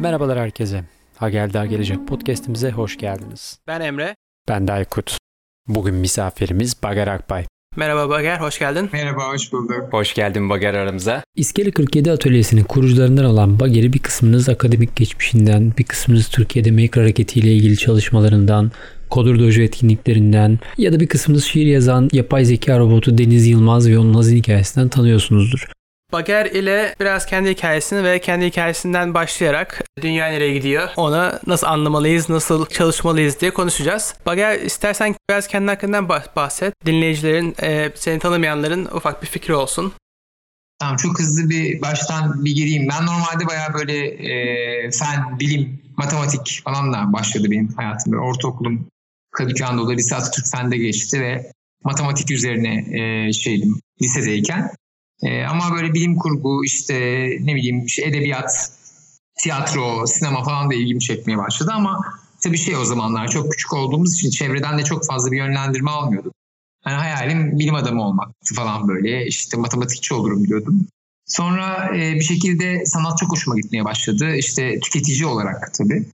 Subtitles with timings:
[0.00, 0.84] Merhabalar herkese.
[1.16, 3.58] Ha geldi ha gelecek podcastimize hoş geldiniz.
[3.66, 4.16] Ben Emre.
[4.48, 5.16] Ben de Aykut.
[5.68, 7.44] Bugün misafirimiz Bagar Akbay.
[7.76, 8.90] Merhaba Bager, hoş geldin.
[8.92, 9.92] Merhaba, hoş bulduk.
[9.92, 11.22] Hoş geldin Bagar aramıza.
[11.36, 17.52] İskele 47 atölyesinin kurucularından olan Bager'i bir kısmınız akademik geçmişinden, bir kısmınız Türkiye'de Maker hareketiyle
[17.52, 18.70] ilgili çalışmalarından,
[19.10, 23.98] Kodur Dojo etkinliklerinden ya da bir kısmınız şiir yazan yapay zeka robotu Deniz Yılmaz ve
[23.98, 25.77] onun hazin hikayesinden tanıyorsunuzdur.
[26.12, 32.28] Bager ile biraz kendi hikayesini ve kendi hikayesinden başlayarak dünya nereye gidiyor, onu nasıl anlamalıyız,
[32.28, 34.14] nasıl çalışmalıyız diye konuşacağız.
[34.26, 36.74] Bager istersen biraz kendi hakkından bahset.
[36.86, 39.92] Dinleyicilerin, e, seni tanımayanların ufak bir fikri olsun.
[40.78, 42.88] Tamam çok hızlı bir baştan bir gireyim.
[42.90, 48.18] Ben normalde bayağı böyle e, fen, bilim, matematik falan da başladı benim hayatım.
[48.18, 48.86] Ortaokulum
[49.30, 51.52] Kadıköy Anadolu Lise Atatürk Fen'de geçti ve
[51.84, 54.70] matematik üzerine e, şeydim lisedeyken.
[55.22, 56.94] E, ama böyle bilim kurgu işte
[57.40, 58.72] ne bileyim işte edebiyat,
[59.38, 62.00] tiyatro, sinema falan da ilgimi çekmeye başladı ama
[62.40, 66.34] tabii şey o zamanlar çok küçük olduğumuz için çevreden de çok fazla bir yönlendirme almıyorduk.
[66.86, 70.86] Yani hayalim bilim adamı olmaktı falan böyle işte matematikçi olurum diyordum.
[71.26, 74.34] Sonra e, bir şekilde sanat çok hoşuma gitmeye başladı.
[74.36, 76.04] İşte tüketici olarak tabii.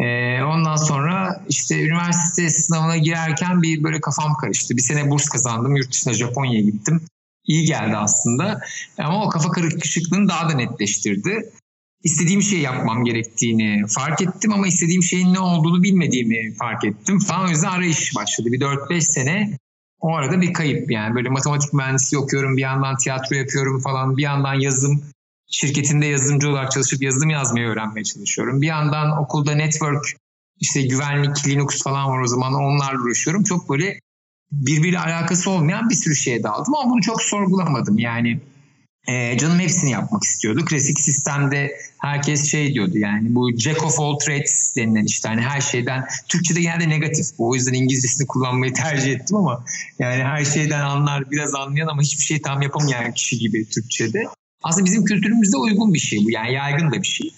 [0.00, 4.76] E, ondan sonra işte üniversite sınavına girerken bir böyle kafam karıştı.
[4.76, 5.76] Bir sene burs kazandım.
[5.76, 7.00] Yurt dışına Japonya'ya gittim
[7.48, 8.60] iyi geldi aslında.
[8.98, 11.52] Ama o kafa karışıklığını daha da netleştirdi.
[12.04, 17.46] İstediğim şeyi yapmam gerektiğini fark ettim ama istediğim şeyin ne olduğunu bilmediğimi fark ettim falan.
[17.46, 18.52] O yüzden arayış başladı.
[18.52, 19.58] Bir 4-5 sene
[20.00, 21.14] o arada bir kayıp yani.
[21.14, 25.02] Böyle matematik mühendisliği okuyorum, bir yandan tiyatro yapıyorum falan, bir yandan yazım
[25.50, 28.62] şirketinde yazılımcı olarak çalışıp yazılım yazmayı öğrenmeye çalışıyorum.
[28.62, 30.06] Bir yandan okulda network,
[30.60, 33.44] işte güvenlik, Linux falan var o zaman onlarla uğraşıyorum.
[33.44, 34.00] Çok böyle
[34.52, 37.98] birbiriyle alakası olmayan bir sürü şeye daldım ama bunu çok sorgulamadım.
[37.98, 38.40] Yani
[39.08, 40.64] e, canım hepsini yapmak istiyordu.
[40.64, 45.60] Klasik sistemde herkes şey diyordu yani bu jack of all trades denilen işte hani her
[45.60, 47.26] şeyden Türkçe'de genelde negatif.
[47.38, 49.64] O yüzden İngilizcesini kullanmayı tercih ettim ama
[49.98, 54.24] yani her şeyden anlar biraz anlayan ama hiçbir şey tam yapamayan kişi gibi Türkçe'de.
[54.62, 57.30] Aslında bizim kültürümüzde uygun bir şey bu yani yaygın da bir şey.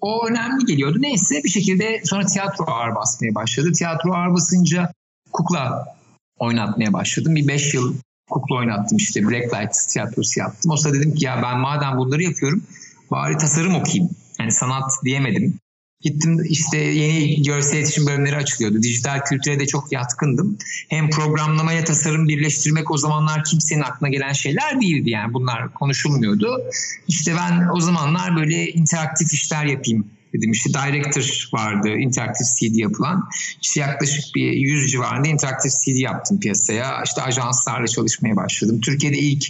[0.00, 0.98] O önemli geliyordu.
[1.00, 3.72] Neyse bir şekilde sonra tiyatro ağır basmaya başladı.
[3.72, 4.92] Tiyatro ağır basınca
[5.32, 5.94] kukla
[6.38, 7.36] oynatmaya başladım.
[7.36, 7.94] Bir beş yıl
[8.30, 10.70] kukla oynattım işte Blacklight tiyatrosu yaptım.
[10.70, 12.62] O sırada dedim ki ya ben madem bunları yapıyorum
[13.10, 14.10] bari tasarım okuyayım.
[14.40, 15.60] Yani sanat diyemedim.
[16.00, 18.82] Gittim işte yeni görsel iletişim bölümleri açılıyordu.
[18.82, 20.58] Dijital kültüre de çok yatkındım.
[20.88, 25.10] Hem programlamaya tasarım birleştirmek o zamanlar kimsenin aklına gelen şeyler değildi.
[25.10, 26.60] Yani bunlar konuşulmuyordu.
[27.08, 30.50] İşte ben o zamanlar böyle interaktif işler yapayım dedim.
[30.50, 33.28] İşte Director vardı interaktif CD yapılan.
[33.62, 37.02] İşte yaklaşık bir 100 civarında interaktif CD yaptım piyasaya.
[37.04, 38.80] İşte ajanslarla çalışmaya başladım.
[38.80, 39.44] Türkiye'de ilk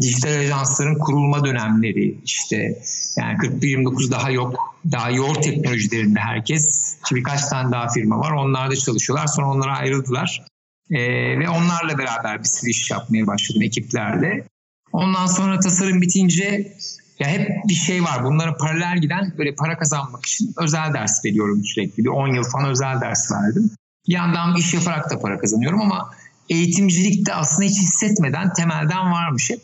[0.00, 2.78] dijital ajansların kurulma dönemleri işte
[3.18, 4.74] yani 41-29 daha yok.
[4.92, 6.96] Daha yoğurt teknolojilerinde herkes.
[7.04, 8.30] İşte birkaç tane daha firma var.
[8.30, 9.26] Onlar da çalışıyorlar.
[9.26, 10.42] Sonra onlara ayrıldılar.
[10.90, 10.98] Ee,
[11.38, 14.46] ve onlarla beraber bir sürü iş yapmaya başladım ekiplerle.
[14.92, 16.76] Ondan sonra tasarım bitince
[17.18, 18.24] ya hep bir şey var.
[18.24, 22.04] Bunlara paralel giden böyle para kazanmak için özel ders veriyorum sürekli.
[22.04, 23.70] Bir 10 yıl falan özel ders verdim.
[24.08, 26.10] Bir yandan iş yaparak da para kazanıyorum ama
[26.48, 29.60] eğitimcilikte aslında hiç hissetmeden temelden varmış hep.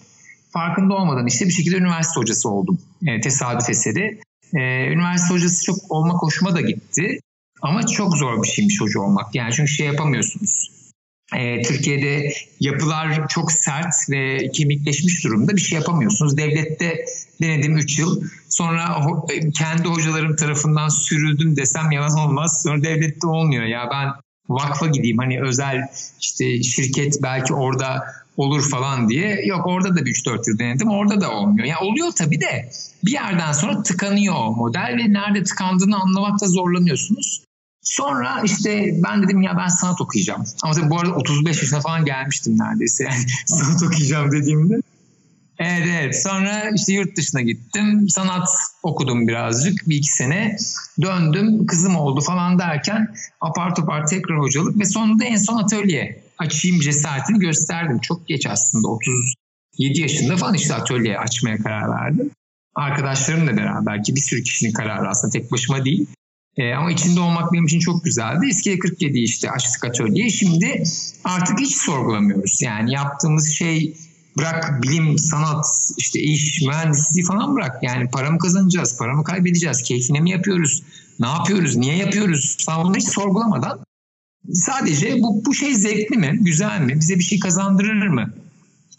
[0.50, 2.78] Farkında olmadan işte bir şekilde üniversite hocası oldum.
[3.06, 4.20] E, tesadüf eseri.
[4.54, 7.18] E, üniversite hocası çok olmak hoşuma da gitti.
[7.62, 9.34] Ama çok zor bir şeymiş hoca olmak.
[9.34, 10.79] Yani çünkü şey yapamıyorsunuz
[11.36, 16.36] e, Türkiye'de yapılar çok sert ve kemikleşmiş durumda bir şey yapamıyorsunuz.
[16.36, 17.04] Devlette
[17.42, 18.22] denedim 3 yıl.
[18.48, 22.62] Sonra ho- kendi hocalarım tarafından sürüldüm desem yalan olmaz.
[22.62, 24.08] Sonra devlette olmuyor ya ben
[24.48, 25.88] vakfa gideyim hani özel
[26.20, 28.04] işte şirket belki orada
[28.36, 29.46] olur falan diye.
[29.46, 31.66] Yok orada da bir 3-4 yıl denedim orada da olmuyor.
[31.66, 32.70] Yani oluyor tabii de
[33.04, 37.42] bir yerden sonra tıkanıyor o model ve nerede tıkandığını anlamakta zorlanıyorsunuz.
[37.90, 40.44] Sonra işte ben dedim ya ben sanat okuyacağım.
[40.62, 43.08] Ama tabii bu arada 35 yaşına falan gelmiştim neredeyse
[43.46, 44.74] sanat okuyacağım dediğimde.
[45.58, 48.48] Evet evet sonra işte yurt dışına gittim sanat
[48.82, 50.56] okudum birazcık bir iki sene
[51.02, 56.80] döndüm kızım oldu falan derken apar topar tekrar hocalık ve sonunda en son atölye açayım
[56.80, 57.98] cesaretini gösterdim.
[57.98, 62.30] Çok geç aslında 37 yaşında falan işte atölye açmaya karar verdim.
[62.74, 66.06] Arkadaşlarımla beraber ki bir sürü kişinin kararı aslında tek başıma değil.
[66.60, 68.46] E, ama içinde olmak benim için çok güzeldi.
[68.50, 70.30] Eskiye 47 işte açtık atölye.
[70.30, 70.82] Şimdi
[71.24, 72.62] artık hiç sorgulamıyoruz.
[72.62, 73.96] Yani yaptığımız şey
[74.36, 75.66] bırak bilim, sanat,
[75.98, 77.82] işte iş, mühendisliği falan bırak.
[77.82, 80.82] Yani para mı kazanacağız, para mı kaybedeceğiz, keyfine mi yapıyoruz,
[81.20, 83.78] ne yapıyoruz, niye yapıyoruz falan hiç sorgulamadan
[84.52, 88.32] sadece bu, bu şey zevkli mi, güzel mi, bize bir şey kazandırır mı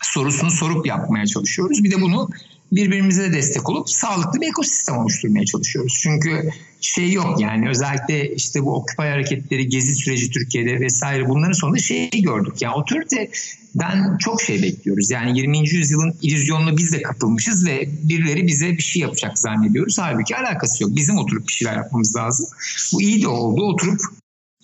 [0.01, 1.83] sorusunu sorup yapmaya çalışıyoruz.
[1.83, 2.29] Bir de bunu
[2.71, 5.99] birbirimize de destek olup sağlıklı bir ekosistem oluşturmaya çalışıyoruz.
[6.03, 11.77] Çünkü şey yok yani özellikle işte bu Occupy hareketleri, gezi süreci Türkiye'de vesaire bunların sonunda
[11.77, 12.61] şeyi gördük.
[12.61, 15.11] Yani otoriteden çok şey bekliyoruz.
[15.11, 15.69] Yani 20.
[15.69, 19.99] yüzyılın illüzyonuna biz de kapılmışız ve birileri bize bir şey yapacak zannediyoruz.
[19.99, 20.95] Halbuki alakası yok.
[20.95, 22.47] Bizim oturup bir şeyler yapmamız lazım.
[22.93, 23.61] Bu iyi de oldu.
[23.63, 24.01] Oturup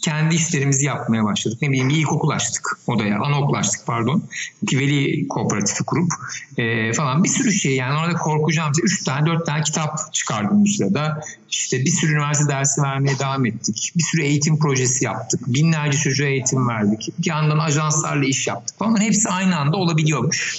[0.02, 1.62] kendi işlerimizi yapmaya başladık.
[1.62, 4.24] Ne bileyim ilkokul açtık odaya, anaokul açtık pardon.
[4.74, 6.12] Veli kooperatifi kurup
[6.58, 8.72] e, falan bir sürü şey yani orada korkacağım.
[8.84, 11.24] Üç tane dört tane kitap çıkardım bu sırada.
[11.50, 13.94] İşte bir sürü üniversite dersi vermeye devam ettik.
[13.98, 15.40] Bir sürü eğitim projesi yaptık.
[15.48, 17.10] Binlerce çocuğa eğitim verdik.
[17.20, 18.80] Bir yandan ajanslarla iş yaptık.
[18.80, 20.58] Falan hepsi aynı anda olabiliyormuş.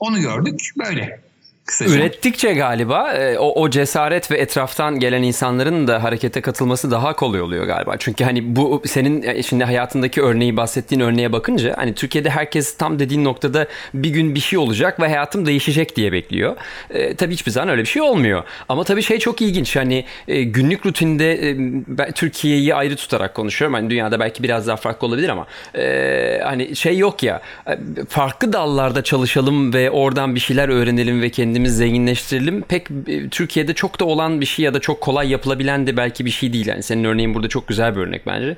[0.00, 1.23] Onu gördük böyle.
[1.66, 1.94] Kısaca.
[1.94, 7.40] Ürettikçe galiba e, o, o cesaret ve etraftan gelen insanların da harekete katılması daha kolay
[7.40, 7.96] oluyor galiba.
[7.98, 12.98] Çünkü hani bu senin e, şimdi hayatındaki örneği bahsettiğin örneğe bakınca hani Türkiye'de herkes tam
[12.98, 16.56] dediğin noktada bir gün bir şey olacak ve hayatım değişecek diye bekliyor.
[16.90, 18.42] E, tabii hiçbir zaman öyle bir şey olmuyor.
[18.68, 23.74] Ama tabii şey çok ilginç hani e, günlük rutinde e, Türkiye'yi ayrı tutarak konuşuyorum.
[23.74, 27.78] Hani dünyada belki biraz daha farklı olabilir ama e, hani şey yok ya e,
[28.08, 33.74] farklı dallarda çalışalım ve oradan bir şeyler öğrenelim ve kendi kendimizi zenginleştirelim pek e, Türkiye'de
[33.74, 36.66] çok da olan bir şey ya da çok kolay yapılabilen de belki bir şey değil.
[36.66, 38.56] Yani senin örneğin burada çok güzel bir örnek bence.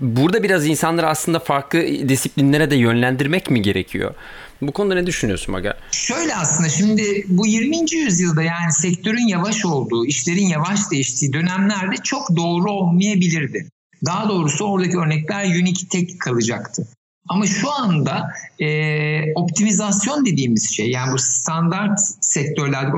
[0.00, 4.14] Burada biraz insanları aslında farklı disiplinlere de yönlendirmek mi gerekiyor?
[4.62, 5.76] Bu konuda ne düşünüyorsun Maga?
[5.90, 7.76] Şöyle aslında şimdi bu 20.
[7.92, 13.66] yüzyılda yani sektörün yavaş olduğu, işlerin yavaş değiştiği dönemlerde çok doğru olmayabilirdi.
[14.06, 16.86] Daha doğrusu oradaki örnekler unique tek kalacaktı.
[17.30, 18.28] Ama şu anda
[18.58, 22.92] e, optimizasyon dediğimiz şey yani bu standart sektörlerde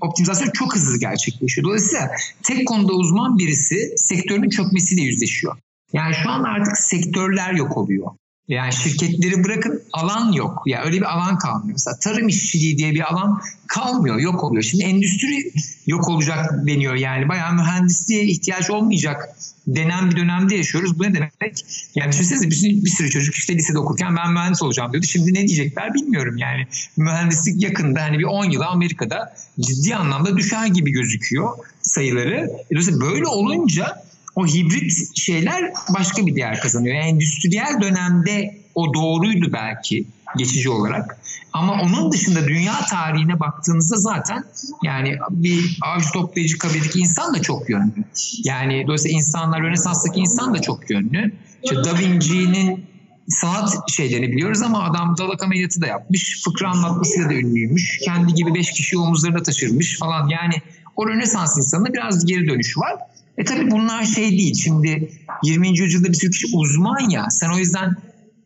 [0.00, 1.66] optimizasyon çok hızlı gerçekleşiyor.
[1.66, 2.10] Dolayısıyla
[2.42, 5.56] tek konuda uzman birisi sektörün çökmesiyle yüzleşiyor.
[5.92, 8.10] Yani şu an artık sektörler yok oluyor.
[8.48, 10.62] Yani şirketleri bırakın alan yok.
[10.66, 11.72] Ya yani öyle bir alan kalmıyor.
[11.72, 14.62] Mesela tarım işçiliği diye bir alan kalmıyor, yok oluyor.
[14.62, 15.52] Şimdi endüstri
[15.86, 16.94] yok olacak deniyor.
[16.94, 19.36] Yani bayağı mühendisliğe ihtiyaç olmayacak
[19.66, 20.98] denen bir dönemde yaşıyoruz.
[20.98, 21.66] Bu ne demek?
[21.94, 25.06] Yani düşünsenize bir, bir sürü çocuk işte lisede okurken ben mühendis olacağım diyordu.
[25.06, 26.66] Şimdi ne diyecekler bilmiyorum yani.
[26.96, 32.50] Mühendislik yakında hani bir 10 yıla Amerika'da ciddi anlamda düşer gibi gözüküyor sayıları.
[32.72, 34.03] Dolayısıyla böyle olunca
[34.36, 36.96] o hibrit şeyler başka bir değer kazanıyor.
[36.96, 41.18] Yani endüstriyel dönemde o doğruydu belki geçici olarak.
[41.52, 44.44] Ama onun dışında dünya tarihine baktığınızda zaten
[44.82, 48.04] yani bir avcı toplayıcı kabiledeki insan da çok yönlü.
[48.44, 51.32] Yani dolayısıyla insanlar Rönesans'taki insan da çok yönlü.
[51.62, 52.84] İşte Da Vinci'nin
[53.28, 56.42] sanat şeylerini biliyoruz ama adam dalak ameliyatı da yapmış.
[56.44, 58.00] Fıkra anlatmasıyla da ünlüymüş.
[58.04, 60.28] Kendi gibi beş kişi omuzlarına taşırmış falan.
[60.28, 60.54] Yani
[60.96, 62.94] o Rönesans insanında biraz geri dönüşü var.
[63.38, 64.54] E tabii bunlar şey değil.
[64.54, 65.10] Şimdi
[65.42, 65.78] 20.
[65.78, 67.30] yüzyılda bir sürü kişi uzman ya.
[67.30, 67.96] Sen o yüzden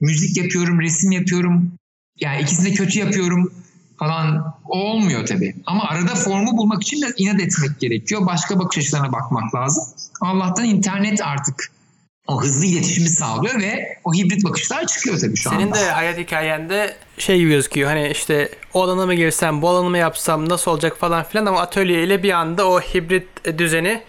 [0.01, 1.73] müzik yapıyorum, resim yapıyorum.
[2.21, 3.53] Yani ikisini de kötü yapıyorum
[3.99, 5.55] falan olmuyor tabii.
[5.67, 8.27] Ama arada formu bulmak için de inat etmek gerekiyor.
[8.27, 9.85] Başka bakış açılarına bakmak lazım.
[10.21, 11.73] Allah'tan internet artık
[12.27, 15.75] o hızlı iletişimi sağlıyor ve o hibrit bakışlar çıkıyor tabii şu Senin anda.
[15.75, 17.89] Senin de hayat hikayende şey gibi gözüküyor.
[17.89, 21.61] Hani işte o alana mı girsem, bu alanı mı yapsam, nasıl olacak falan filan ama
[21.61, 24.03] atölye ile bir anda o hibrit düzeni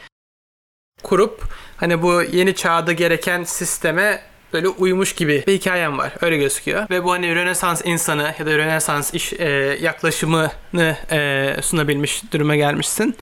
[1.04, 1.48] kurup
[1.78, 4.22] hani bu yeni çağda gereken sisteme
[4.54, 6.14] böyle uymuş gibi bir hikayem var.
[6.22, 6.90] Öyle gözüküyor.
[6.90, 9.50] Ve bu hani Rönesans insanı ya da Rönesans iş e,
[9.82, 13.16] yaklaşımını e, sunabilmiş duruma gelmişsin.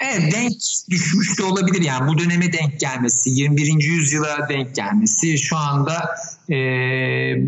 [0.00, 0.52] Evet denk
[0.90, 3.82] düşmüş de olabilir yani bu döneme denk gelmesi, 21.
[3.82, 6.16] yüzyıla denk gelmesi şu anda
[6.50, 6.54] e,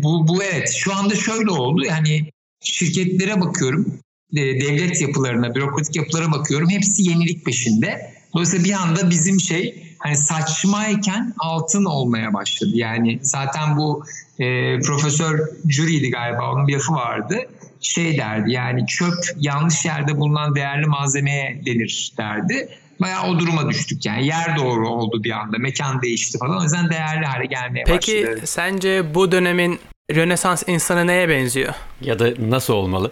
[0.03, 3.99] bu, bu evet şu anda şöyle oldu yani şirketlere bakıyorum,
[4.33, 8.18] e, devlet yapılarına, bürokratik yapılara bakıyorum hepsi yenilik peşinde.
[8.33, 12.71] Dolayısıyla bir anda bizim şey hani saçmayken altın olmaya başladı.
[12.73, 14.03] Yani zaten bu
[14.39, 17.37] e, Profesör Jury'di galiba onun bir lafı vardı.
[17.81, 22.69] Şey derdi yani çöp yanlış yerde bulunan değerli malzemeye denir derdi.
[23.01, 26.89] Bayağı o duruma düştük yani yer doğru oldu bir anda mekan değişti falan o yüzden
[26.89, 28.35] değerli hale gelmeye Peki, başladı.
[28.35, 29.79] Peki sence bu dönemin
[30.15, 31.73] Rönesans insanı neye benziyor?
[32.01, 33.11] Ya da nasıl olmalı?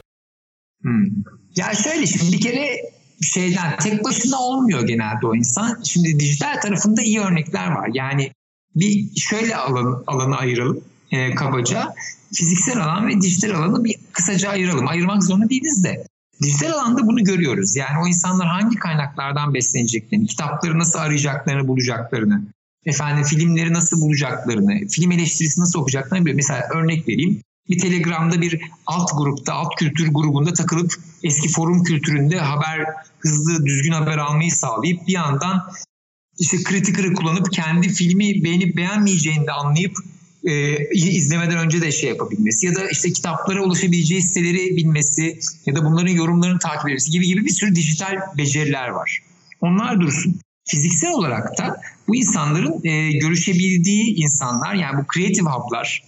[0.81, 1.05] Hmm.
[1.55, 2.77] Ya şöyle şimdi bir kere
[3.21, 5.81] şeyden tek başına olmuyor genelde o insan.
[5.83, 7.89] Şimdi dijital tarafında iyi örnekler var.
[7.93, 8.31] Yani
[8.75, 10.81] bir şöyle alan, alanı ayıralım
[11.11, 11.93] e, kabaca.
[12.33, 14.87] Fiziksel alan ve dijital alanı bir kısaca ayıralım.
[14.87, 16.07] Ayırmak zorunda değiliz de.
[16.43, 17.75] Dijital alanda bunu görüyoruz.
[17.75, 22.43] Yani o insanlar hangi kaynaklardan besleneceklerini, kitapları nasıl arayacaklarını, bulacaklarını,
[22.85, 26.35] efendim filmleri nasıl bulacaklarını, film eleştirisi nasıl okuyacaklarını biliyor.
[26.35, 30.93] Mesela örnek vereyim bir Telegram'da bir alt grupta, alt kültür grubunda takılıp
[31.23, 32.85] eski forum kültüründe haber,
[33.19, 35.71] hızlı, düzgün haber almayı sağlayıp bir yandan
[36.39, 39.97] işte Critiker'ı kullanıp kendi filmi beğenip beğenmeyeceğini de anlayıp
[40.45, 45.85] e, izlemeden önce de şey yapabilmesi ya da işte kitaplara ulaşabileceği siteleri bilmesi ya da
[45.85, 49.19] bunların yorumlarını takip etmesi gibi gibi bir sürü dijital beceriler var.
[49.61, 50.39] Onlar dursun.
[50.65, 56.03] Fiziksel olarak da bu insanların e, görüşebildiği insanlar yani bu creative hub'lar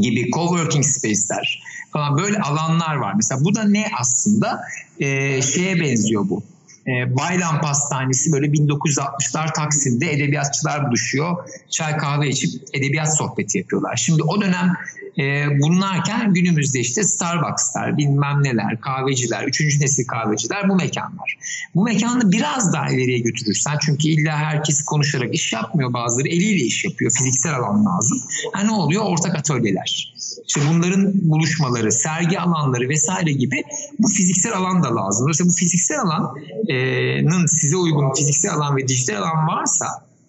[0.00, 3.12] gibi coworking space'ler falan böyle alanlar var.
[3.16, 4.62] Mesela bu da ne aslında?
[5.00, 6.42] E, şeye benziyor bu
[6.86, 11.36] e, Bayram Pastanesi böyle 1960'lar Taksim'de edebiyatçılar buluşuyor.
[11.70, 13.96] Çay kahve içip edebiyat sohbeti yapıyorlar.
[13.96, 14.76] Şimdi o dönem
[15.18, 21.36] e, bunlarken günümüzde işte Starbucks'lar, bilmem neler, kahveciler, üçüncü nesil kahveciler bu mekanlar.
[21.74, 26.84] Bu mekanı biraz daha ileriye götürürsen çünkü illa herkes konuşarak iş yapmıyor bazıları eliyle iş
[26.84, 27.10] yapıyor.
[27.10, 28.22] Fiziksel alan lazım.
[28.52, 29.04] Ha ne oluyor?
[29.04, 30.14] Ortak atölyeler.
[30.48, 33.62] İşte bunların buluşmaları, sergi alanları vesaire gibi
[33.98, 35.22] bu fiziksel alan da lazım.
[35.22, 39.86] Dolayısıyla bu fiziksel alanın size uygun fiziksel alan ve dijital alan varsa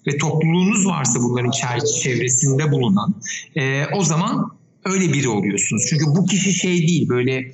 [0.07, 1.51] ve topluluğunuz varsa bunların
[2.01, 3.15] çevresinde bulunan
[3.55, 4.51] e, o zaman
[4.85, 5.85] öyle biri oluyorsunuz.
[5.89, 7.51] Çünkü bu kişi şey değil böyle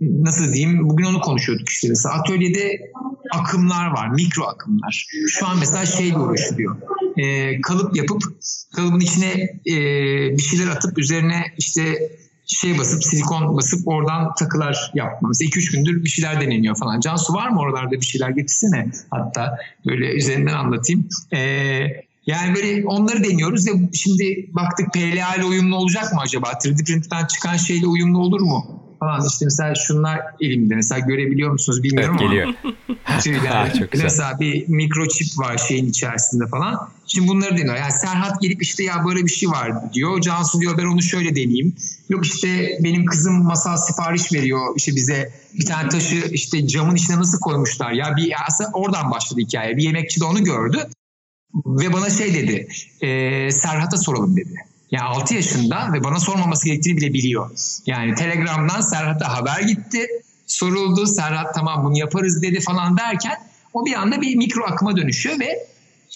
[0.00, 2.92] nasıl diyeyim bugün onu konuşuyorduk işte mesela atölyede
[3.32, 5.06] akımlar var mikro akımlar.
[5.28, 6.76] Şu an mesela şeyle uğraşılıyor.
[7.16, 8.22] E, kalıp yapıp
[8.76, 9.32] kalıbın içine
[9.66, 9.76] e,
[10.36, 12.10] bir şeyler atıp üzerine işte
[12.46, 15.28] şey basıp silikon basıp oradan takılar yapma.
[15.28, 17.00] Mesela 2-3 gündür bir şeyler deneniyor falan.
[17.00, 21.08] Cansu var mı oralarda bir şeyler getirsene hatta böyle üzerinden anlatayım.
[21.32, 21.86] Ee,
[22.26, 26.46] yani böyle onları deniyoruz ve şimdi baktık PLA ile uyumlu olacak mı acaba?
[26.46, 28.86] 3D printer'dan çıkan şeyle uyumlu olur mu?
[29.00, 32.54] falan işte mesela şunlar elimde mesela görebiliyor musunuz bilmiyorum evet, geliyor.
[33.06, 33.74] ama tüyler.
[33.78, 34.04] Çok güzel.
[34.04, 36.88] Mesela bir mikroçip var şeyin içerisinde falan.
[37.06, 37.76] Şimdi bunları deniyor.
[37.76, 40.20] Yani Serhat gelip işte ya böyle bir şey var diyor.
[40.20, 41.76] Cansu diyor ben onu şöyle deneyeyim.
[42.08, 47.16] Yok işte benim kızım masal sipariş veriyor işte bize bir tane taşı işte camın içine
[47.16, 49.76] nasıl koymuşlar ya bir aslında oradan başladı hikaye.
[49.76, 50.88] Bir yemekçi de onu gördü
[51.66, 52.68] ve bana şey dedi
[53.00, 54.54] e, Serhat'a soralım dedi.
[54.90, 57.50] Yani 6 yaşında ve bana sormaması gerektiğini bile biliyor.
[57.86, 60.06] Yani Telegram'dan Serhat'a haber gitti.
[60.46, 61.06] Soruldu.
[61.06, 63.36] Serhat tamam bunu yaparız dedi falan derken
[63.72, 65.66] o bir anda bir mikro akıma dönüşüyor ve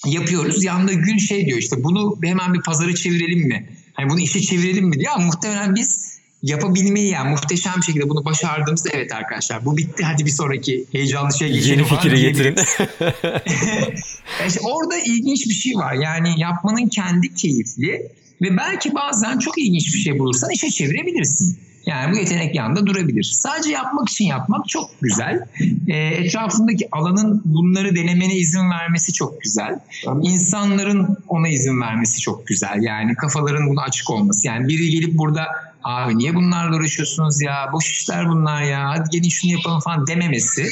[0.07, 0.65] yapıyoruz.
[0.65, 3.69] Yanında gün şey diyor işte bunu hemen bir pazarı çevirelim mi?
[3.95, 6.10] Hani bunu işe çevirelim mi diyor ama muhtemelen biz
[6.43, 11.39] yapabilmeyi yani muhteşem bir şekilde bunu başardığımızda evet arkadaşlar bu bitti hadi bir sonraki heyecanlı
[11.39, 11.79] şey geçelim.
[11.79, 12.55] Yeni fikri getirin.
[14.47, 18.11] işte orada ilginç bir şey var yani yapmanın kendi keyifli
[18.43, 21.59] ve belki bazen çok ilginç bir şey bulursan işe çevirebilirsin.
[21.87, 23.23] Yani bu yetenek yanında durabilir.
[23.23, 25.47] Sadece yapmak için yapmak çok güzel.
[25.89, 29.79] E, etrafındaki alanın bunları denemene izin vermesi çok güzel.
[30.23, 32.83] İnsanların ona izin vermesi çok güzel.
[32.83, 34.47] Yani kafaların buna açık olması.
[34.47, 35.47] Yani biri gelip burada
[35.85, 40.67] abi niye bunlarla uğraşıyorsunuz ya boş işler bunlar ya hadi gelin şunu yapalım falan dememesi.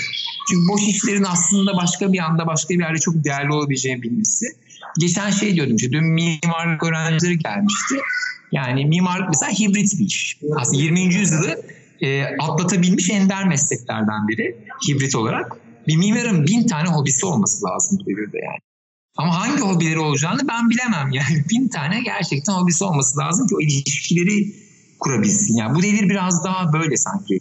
[0.51, 4.47] Çünkü boş işlerin aslında başka bir anda başka bir yerde çok değerli olabileceğini bilmesi.
[4.99, 7.95] Geçen şey diyordum işte dün mimarlık öğrencileri gelmişti.
[8.53, 10.39] Yani mimarlık mesela hibrit bir iş.
[10.57, 11.01] Aslında 20.
[11.01, 11.63] yüzyılı
[12.01, 14.57] e, atlatabilmiş ender mesleklerden biri
[14.89, 15.53] hibrit olarak.
[15.89, 18.59] Bir mimarın bin tane hobisi olması lazım bu devirde yani.
[19.17, 21.45] Ama hangi hobileri olacağını ben bilemem yani.
[21.51, 24.68] Bin tane gerçekten hobisi olması lazım ki o ilişkileri
[25.01, 25.57] kurabilsin.
[25.57, 27.41] Yani bu devir biraz daha böyle sanki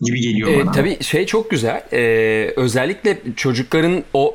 [0.00, 0.72] gibi geliyor ee, bana.
[0.72, 1.84] Tabii şey çok güzel.
[1.92, 4.34] Ee, özellikle çocukların o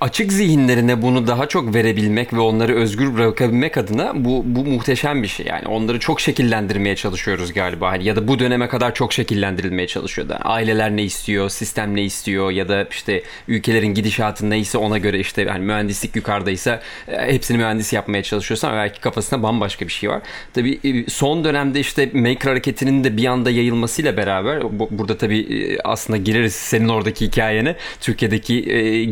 [0.00, 5.28] Açık zihinlerine bunu daha çok verebilmek ve onları özgür bırakabilmek adına bu, bu muhteşem bir
[5.28, 5.46] şey.
[5.46, 7.90] Yani onları çok şekillendirmeye çalışıyoruz galiba.
[7.90, 10.28] Hani ya da bu döneme kadar çok şekillendirilmeye çalışıyor.
[10.30, 15.18] Yani aileler ne istiyor, sistem ne istiyor ya da işte ülkelerin gidişatı neyse ona göre
[15.18, 20.22] işte hani mühendislik yukarıdaysa e, hepsini mühendis yapmaya çalışıyorsan belki kafasında bambaşka bir şey var.
[20.54, 25.78] Tabii e, son dönemde işte Maker hareketinin de bir anda yayılmasıyla beraber burada tabii e,
[25.84, 27.76] aslında gireriz senin oradaki hikayene.
[28.00, 28.62] Türkiye'deki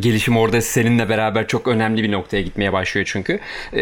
[0.00, 3.40] gelişim orada seninle beraber çok önemli bir noktaya gitmeye başlıyor çünkü.
[3.72, 3.80] E,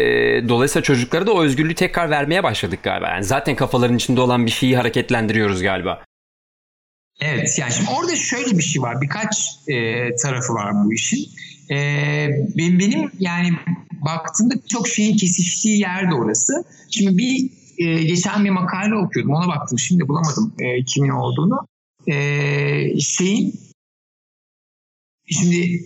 [0.49, 3.09] dolayısıyla çocuklara da o özgürlüğü tekrar vermeye başladık galiba.
[3.09, 6.03] Yani zaten kafaların içinde olan bir şeyi hareketlendiriyoruz galiba.
[7.21, 9.01] Evet yani şimdi orada şöyle bir şey var.
[9.01, 9.75] Birkaç e,
[10.15, 11.29] tarafı var bu işin.
[11.71, 11.77] E,
[12.57, 13.49] benim, benim yani
[13.91, 16.53] baktığımda çok şeyin kesiştiği yer de orası.
[16.91, 19.33] Şimdi bir e, geçen bir makale okuyordum.
[19.33, 19.79] Ona baktım.
[19.79, 21.67] Şimdi bulamadım e, kimin olduğunu.
[22.07, 23.53] E, şeyin
[25.29, 25.83] şimdi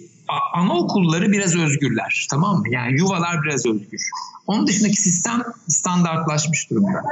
[0.54, 2.70] anaokulları biraz özgürler tamam mı?
[2.70, 4.02] Yani yuvalar biraz özgür.
[4.48, 7.04] Onun dışındaki sistem standartlaşmış durumda.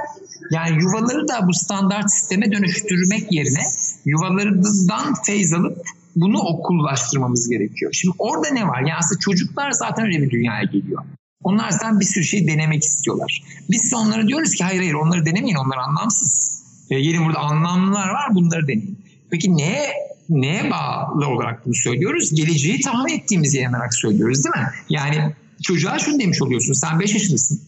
[0.51, 3.63] Yani yuvaları da bu standart sisteme dönüştürmek yerine
[4.05, 5.77] yuvalarından feyz alıp
[6.15, 7.93] bunu okullaştırmamız gerekiyor.
[7.93, 8.79] Şimdi orada ne var?
[8.79, 11.03] Yani aslında çocuklar zaten öyle bir dünyaya geliyor.
[11.43, 13.43] Onlar zaten bir sürü şey denemek istiyorlar.
[13.69, 16.61] Biz de onlara diyoruz ki hayır hayır onları denemeyin onlar anlamsız.
[16.89, 18.99] E, gelin burada anlamlılar var bunları deneyin.
[19.31, 19.89] Peki neye
[20.29, 22.35] neye bağlı olarak bunu söylüyoruz?
[22.35, 24.71] Geleceği tahmin ettiğimiz yayınlarak söylüyoruz değil mi?
[24.89, 26.73] Yani çocuğa şunu demiş oluyorsun.
[26.73, 27.61] Sen 5 yaşındasın.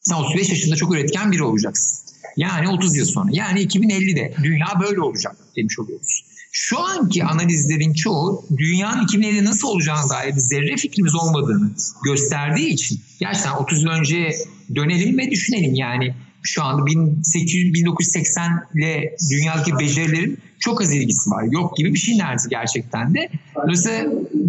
[0.00, 2.06] Sen 35 yaşında çok üretken biri olacaksın.
[2.36, 3.28] Yani 30 yıl sonra.
[3.32, 6.24] Yani 2050'de dünya böyle olacak demiş oluyoruz.
[6.52, 11.70] Şu anki analizlerin çoğu dünyanın 2050'de nasıl olacağına dair bir zerre fikrimiz olmadığını
[12.04, 14.30] gösterdiği için gerçekten 30 yıl önce
[14.74, 15.74] dönelim ve düşünelim.
[15.74, 16.14] Yani
[16.46, 21.42] şu anda 1800 1980 ile dünyadaki becerilerin çok az ilgisi var.
[21.42, 23.28] Yok gibi bir şey neredeyse gerçekten de.
[23.56, 24.04] Dolayısıyla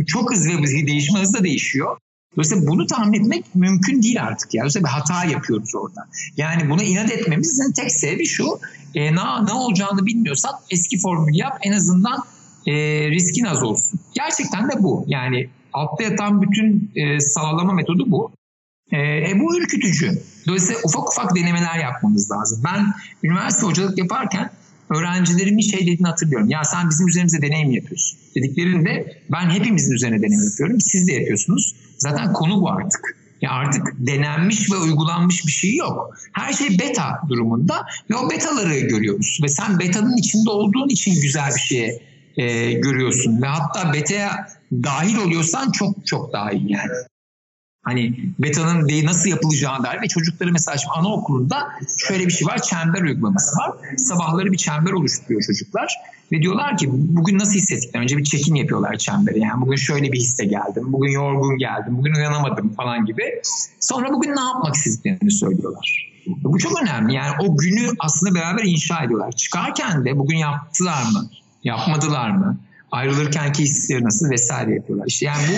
[0.08, 1.98] çok hızlı ve değişme hızla değişiyor.
[2.36, 4.54] Dolayısıyla bunu tahmin etmek mümkün değil artık.
[4.54, 4.62] Yani.
[4.62, 6.08] Dolayısıyla bir hata yapıyoruz orada.
[6.38, 8.60] Yani buna inat etmemizin tek sebebi şu.
[8.96, 12.24] E, ne, ne olacağını bilmiyorsan eski formülü yap en azından
[12.68, 12.74] e,
[13.10, 14.00] riskin az olsun.
[14.13, 15.06] Gerçekten de bu.
[15.08, 18.32] Yani altta yatan bütün e, sağlama metodu bu.
[18.92, 20.12] E, e, bu ürkütücü.
[20.48, 22.62] Dolayısıyla ufak ufak denemeler yapmamız lazım.
[22.66, 24.50] Ben üniversite hocalık yaparken
[24.89, 26.50] öğrencilerimin şey dediğini hatırlıyorum.
[26.50, 28.20] Ya sen bizim üzerimize deneyim yapıyorsun.
[28.36, 30.82] Dediklerinde ben hepimizin üzerine deneyim yapıyorum.
[30.82, 31.75] Siz de yapıyorsunuz.
[31.98, 33.18] Zaten konu bu artık.
[33.42, 36.18] Ya artık denenmiş ve uygulanmış bir şey yok.
[36.32, 39.39] Her şey beta durumunda ve o betaları görüyoruz.
[39.44, 42.01] Ve sen betanın içinde olduğun için güzel bir şeye
[42.38, 43.42] e, görüyorsun.
[43.42, 46.92] Ve hatta beta'ya dahil oluyorsan çok çok daha iyi yani
[47.88, 51.67] hani betanın nasıl yapılacağı dair ve çocukları mesela şimdi anaokulunda
[51.98, 53.72] şöyle bir şey var çember uygulaması var.
[53.98, 55.94] Sabahları bir çember oluşturuyor çocuklar
[56.32, 58.01] ve diyorlar ki bugün nasıl hissettikler?
[58.01, 59.39] Önce bir çekim yapıyorlar çemberi.
[59.39, 63.24] Yani bugün şöyle bir hisse geldim, bugün yorgun geldim, bugün uyanamadım falan gibi.
[63.79, 66.13] Sonra bugün ne yapmak istediklerini söylüyorlar.
[66.27, 67.13] Bu çok önemli.
[67.13, 69.32] Yani o günü aslında beraber inşa ediyorlar.
[69.32, 71.29] Çıkarken de bugün yaptılar mı?
[71.63, 72.58] Yapmadılar mı?
[72.91, 75.06] Ayrılırkenki hisleri nasıl vesaire yapıyorlar.
[75.08, 75.53] İşte yani bu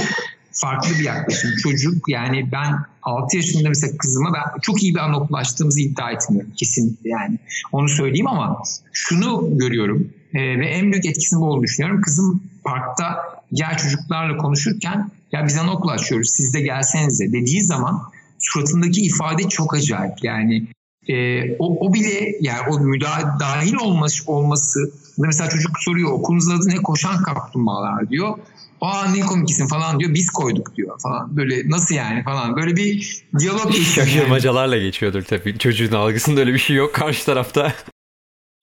[0.62, 1.52] farklı bir yaklaşım.
[1.64, 5.00] Çocuk yani ben 6 yaşında mesela kızıma ben çok iyi bir
[5.34, 7.40] açtığımızı iddia etmiyorum kesinlikle yani.
[7.72, 8.64] Onu söyleyeyim ama
[8.94, 12.02] şunu görüyorum e, ve en büyük etkisinin bu olduğunu düşünüyorum.
[12.02, 13.18] Kızım parkta
[13.56, 18.02] diğer çocuklarla konuşurken ya biz anaokul açıyoruz siz de gelsenize dediği zaman
[18.40, 20.24] suratındaki ifade çok acayip.
[20.24, 20.68] Yani
[21.08, 21.16] e,
[21.60, 26.76] o, o bile yani o müdahil dahil olması, olması mesela çocuk soruyor okulunuzun adı ne
[26.76, 28.38] koşan kaplumbağalar diyor
[28.82, 33.24] aa ne komiksin falan diyor biz koyduk diyor falan böyle nasıl yani falan böyle bir
[33.40, 34.08] diyalog geçiyor.
[34.08, 34.86] Şaşırmacalarla yani.
[34.86, 37.74] geçiyordur tabii çocuğun algısında öyle bir şey yok karşı tarafta.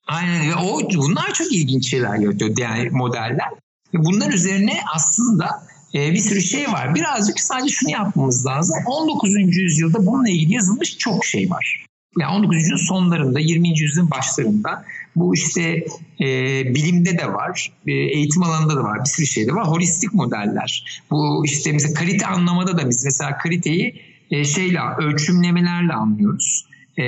[0.07, 3.49] Aynen ve o bunlar çok ilginç şeyler yaratıyor yani modeller.
[3.95, 6.95] Bunlar üzerine aslında e, bir sürü şey var.
[6.95, 8.77] Birazcık sadece şunu yapmamız lazım.
[8.87, 9.31] 19.
[9.57, 11.87] yüzyılda bununla ilgili yazılmış çok şey var.
[12.19, 12.57] Yani 19.
[12.57, 13.79] yüzyılın sonlarında, 20.
[13.79, 14.85] yüzyılın başlarında
[15.17, 15.87] bu işte
[16.21, 16.27] e,
[16.75, 19.67] bilimde de var, e, eğitim alanında da var, bir sürü şeyde var.
[19.67, 21.03] Holistik modeller.
[21.11, 26.67] Bu işte mesela kalite anlamada da biz mesela kaliteyi e, şeyle ölçümlemelerle anlıyoruz
[26.99, 27.05] e,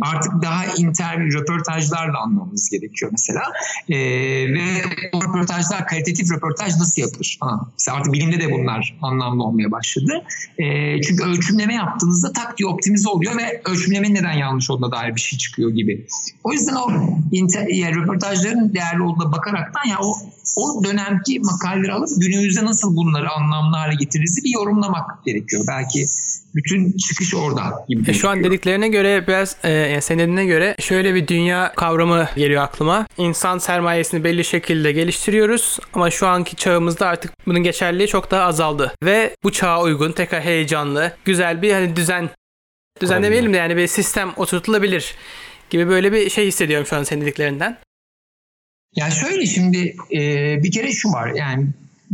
[0.00, 3.42] artık daha interview röportajlarla anlamamız gerekiyor mesela.
[3.88, 3.96] E,
[4.54, 4.60] ve
[5.12, 7.38] o röportajlar kalitatif röportaj nasıl yapılır?
[7.40, 10.24] Ha, mesela artık bilimde de bunlar anlamlı olmaya başladı.
[10.58, 10.64] E,
[11.02, 15.38] çünkü ölçümleme yaptığınızda tak diye optimize oluyor ve ölçümlemenin neden yanlış olduğuna dair bir şey
[15.38, 16.06] çıkıyor gibi.
[16.44, 16.90] O yüzden o
[17.32, 20.14] inter, yani röportajların değerli olduğuna bakaraktan ya o
[20.56, 25.64] o dönemki makaleleri alıp günümüzde nasıl bunları anlamlı hale getiririz bir yorumlamak gerekiyor.
[25.68, 26.06] Belki
[26.54, 28.10] bütün çıkış oradan gibi.
[28.10, 33.06] E şu an dediklerine göre biraz e, dediğine göre şöyle bir dünya kavramı geliyor aklıma.
[33.18, 38.94] İnsan sermayesini belli şekilde geliştiriyoruz ama şu anki çağımızda artık bunun geçerliliği çok daha azaldı.
[39.04, 42.30] Ve bu çağa uygun tekrar heyecanlı, güzel bir hani düzen
[43.00, 45.14] düzen demeyelim de yani bir sistem oturtulabilir
[45.70, 47.78] gibi böyle bir şey hissediyorum şu an senin dediklerinden.
[48.96, 50.18] Yani şöyle şimdi e,
[50.62, 51.66] bir kere şu var yani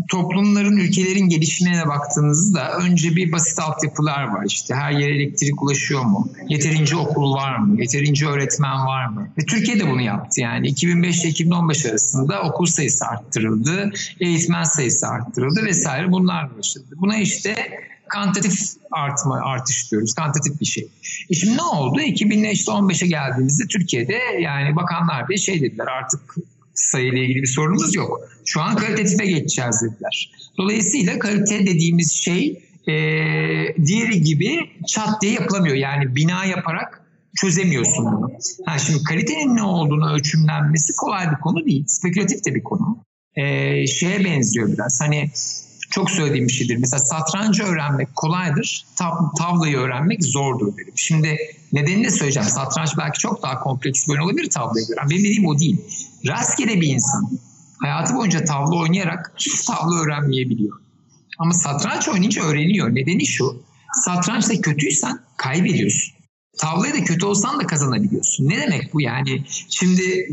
[0.09, 4.44] toplumların, ülkelerin gelişimine baktığınızda önce bir basit altyapılar var.
[4.46, 6.28] İşte her yere elektrik ulaşıyor mu?
[6.48, 7.80] Yeterince okul var mı?
[7.80, 9.28] Yeterince öğretmen var mı?
[9.38, 10.40] Ve Türkiye de bunu yaptı.
[10.40, 16.87] Yani 2005 ile 2015 arasında okul sayısı arttırıldı, eğitmen sayısı arttırıldı vesaire bunlar başladı.
[16.96, 17.54] Buna işte
[18.09, 20.14] kantitatif artma artış diyoruz.
[20.14, 20.88] Kantitatif bir şey.
[21.30, 22.00] E şimdi ne oldu?
[22.00, 26.20] 2015'e geldiğimizde Türkiye'de yani bakanlar bir şey dediler artık
[26.76, 28.20] sayıyla ilgili bir sorunumuz yok.
[28.44, 30.30] Şu an kalitetife geçeceğiz dediler.
[30.58, 32.94] Dolayısıyla kalite dediğimiz şey e,
[33.86, 35.76] diğeri gibi çat diye yapılamıyor.
[35.76, 37.02] Yani bina yaparak
[37.36, 38.32] çözemiyorsun bunu.
[38.66, 41.84] Ha, şimdi kalitenin ne olduğunu ölçümlenmesi kolay bir konu değil.
[41.86, 42.98] Spekülatif de bir konu.
[43.34, 45.00] E, şeye benziyor biraz.
[45.00, 45.30] Hani
[45.90, 46.76] çok söylediğim bir şeydir.
[46.76, 50.92] Mesela satrancı öğrenmek kolaydır, tav- tavlayı öğrenmek zordur derim.
[50.96, 51.38] Şimdi
[51.72, 52.48] nedenini de söyleyeceğim.
[52.48, 55.10] Satranç belki çok daha kompleks bir oyun olabilir tavlayı gören.
[55.10, 55.80] Benim dediğim o değil.
[56.28, 57.30] Rastgele bir insan
[57.82, 60.80] hayatı boyunca tavla oynayarak hiç tavla öğrenmeyebiliyor.
[61.38, 62.94] Ama satranç oynayınca öğreniyor.
[62.94, 63.62] Nedeni şu.
[64.04, 66.16] Satrançta kötüysen kaybediyorsun.
[66.58, 68.48] Tavlayı da kötü olsan da kazanabiliyorsun.
[68.48, 69.44] Ne demek bu yani?
[69.68, 70.28] Şimdi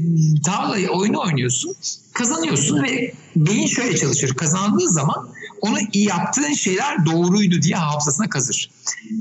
[0.46, 1.76] tavlayı oyunu oynuyorsun,
[2.14, 4.34] kazanıyorsun ve beyin şöyle çalışır.
[4.34, 5.30] Kazandığı zaman
[5.64, 8.70] onu yaptığın şeyler doğruydu diye hafızasına kazır.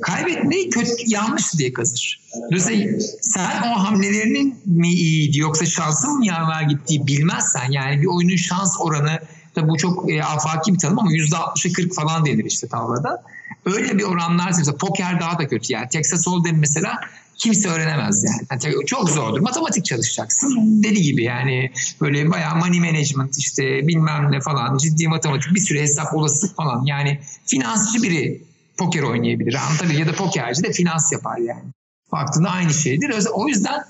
[0.02, 2.20] Kaybetmeyi kötü yanlıştı diye kazır.
[2.50, 8.36] Dolayısıyla sen o hamlelerinin mi iyiydi yoksa şansın mı yaver gittiği bilmezsen yani bir oyunun
[8.36, 9.18] şans oranı
[9.56, 13.22] da bu çok e, afaki bir tanım ama %60'ı 40 falan denir işte tavlada.
[13.64, 15.88] Öyle bir oranlar mesela poker daha da kötü yani.
[15.88, 17.00] Texas Hold'em mesela
[17.42, 18.62] kimse öğrenemez yani.
[18.64, 18.86] yani.
[18.86, 19.40] Çok zordur.
[19.40, 20.82] Matematik çalışacaksın.
[20.82, 25.80] Deli gibi yani böyle bayağı money management işte bilmem ne falan ciddi matematik bir sürü
[25.80, 26.84] hesap olasılık falan.
[26.84, 28.42] Yani finansçı biri
[28.78, 29.54] poker oynayabilir.
[29.54, 31.64] Anlatabilir ya da pokerci de finans yapar yani.
[32.12, 33.14] Baktığında aynı şeydir.
[33.32, 33.84] O yüzden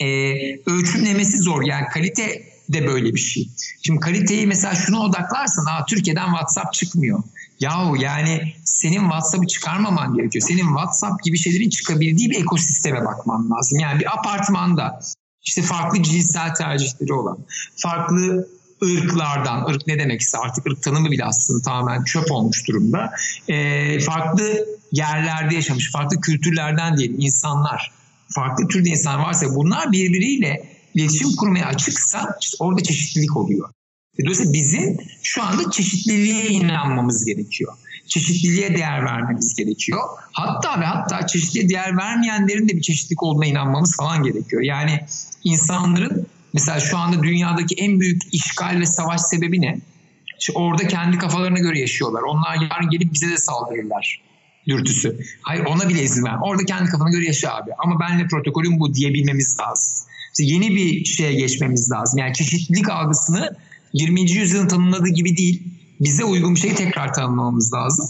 [0.00, 0.06] e,
[0.66, 1.62] ölçümlemesi zor.
[1.62, 3.48] Yani kalite de böyle bir şey.
[3.82, 7.22] Şimdi kaliteyi mesela şuna odaklarsan ha Türkiye'den WhatsApp çıkmıyor.
[7.60, 10.44] Yahu yani senin WhatsApp'ı çıkarmaman gerekiyor.
[10.48, 13.78] Senin WhatsApp gibi şeylerin çıkabildiği bir ekosisteme bakman lazım.
[13.78, 15.00] Yani bir apartmanda
[15.42, 17.38] işte farklı cinsel tercihleri olan,
[17.76, 18.48] farklı
[18.84, 23.12] ırklardan, ırk ne demekse artık ırk tanımı bile aslında tamamen çöp olmuş durumda.
[23.48, 27.92] E, farklı yerlerde yaşamış, farklı kültürlerden diyelim insanlar,
[28.28, 33.68] farklı türde insan varsa bunlar birbiriyle iletişim kurmaya açıksa işte orada çeşitlilik oluyor.
[34.24, 37.72] Dolayısıyla bizim şu anda çeşitliliğe inanmamız gerekiyor.
[38.06, 40.00] Çeşitliliğe değer vermemiz gerekiyor.
[40.32, 44.62] Hatta ve hatta çeşitliliğe değer vermeyenlerin de bir çeşitlilik olduğuna inanmamız falan gerekiyor.
[44.62, 45.00] Yani
[45.44, 49.78] insanların mesela şu anda dünyadaki en büyük işgal ve savaş sebebi ne?
[50.40, 52.22] İşte orada kendi kafalarına göre yaşıyorlar.
[52.22, 54.20] Onlar yarın gelip bize de saldırırlar
[54.66, 55.20] dürtüsü.
[55.42, 56.36] Hayır ona bile izin ver.
[56.42, 57.70] Orada kendi kafana göre yaşa abi.
[57.78, 59.96] Ama benle protokolüm bu diyebilmemiz lazım.
[60.32, 62.18] İşte yeni bir şeye geçmemiz lazım.
[62.18, 63.56] Yani çeşitlilik algısını
[63.92, 64.30] 20.
[64.30, 65.62] yüzyılın tanımladığı gibi değil.
[66.00, 68.08] Bize uygun bir şeyi tekrar tanımlamamız lazım.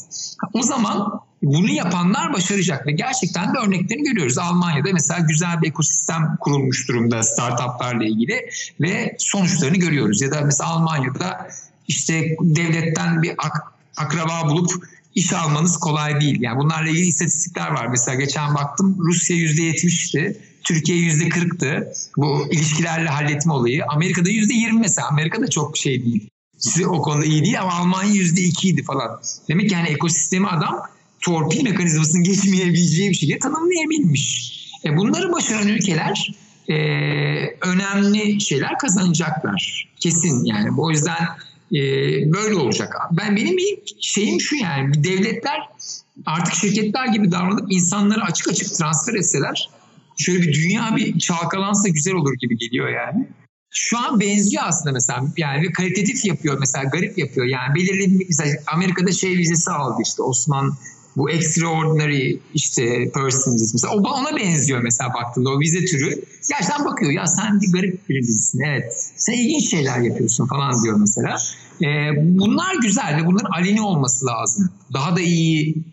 [0.53, 4.39] O zaman bunu yapanlar başaracak ve gerçekten de örneklerini görüyoruz.
[4.39, 10.23] Almanya'da mesela güzel bir ekosistem kurulmuş durumda startuplarla ilgili ve sonuçlarını görüyoruz.
[10.23, 11.49] Ya da mesela Almanya'da
[11.89, 14.71] işte devletten bir ak- akraba bulup
[15.15, 16.41] iş almanız kolay değil.
[16.41, 17.87] Yani bunlarla ilgili istatistikler var.
[17.87, 20.41] Mesela geçen baktım Rusya %70'ti.
[20.65, 21.93] Türkiye yüzde kırktı.
[22.17, 23.85] Bu ilişkilerle halletme olayı.
[23.89, 25.09] Amerika'da yüzde yirmi mesela.
[25.09, 26.31] Amerika'da çok şey değil.
[26.87, 29.21] O konuda iyi değil ama Almanya yüzde ikiydi falan.
[29.49, 30.83] Demek ki yani ekosistemi adam
[31.21, 34.57] torpil mekanizmasını geçmeyebileceği bir şekilde tanımlayabilmiş.
[34.85, 36.35] E bunları başaran ülkeler
[36.69, 36.75] e,
[37.61, 39.89] önemli şeyler kazanacaklar.
[40.01, 40.71] Kesin yani.
[40.79, 41.27] O yüzden
[41.73, 41.81] e,
[42.33, 42.97] böyle olacak.
[43.13, 45.69] Ben benim bir şeyim şu yani devletler
[46.27, 49.69] artık şirketler gibi davranıp insanları açık açık transfer etseler
[50.21, 53.29] şöyle bir dünya bir çalkalansa güzel olur gibi geliyor yani.
[53.73, 57.47] Şu an benziyor aslında mesela yani bir kalitatif yapıyor mesela garip yapıyor.
[57.47, 60.77] Yani belirli bir mesela Amerika'da şey vizesi aldı işte Osman
[61.17, 63.95] bu extraordinary işte persons mesela.
[63.95, 66.23] O ona benziyor mesela baktığında o vize türü.
[66.49, 69.13] Gerçekten bakıyor ya sen bir garip birisisin evet.
[69.17, 71.37] Sen ilginç şeyler yapıyorsun falan diyor mesela.
[71.83, 74.71] Ee, bunlar güzel ve bunların aleni olması lazım.
[74.93, 75.85] Daha da iyi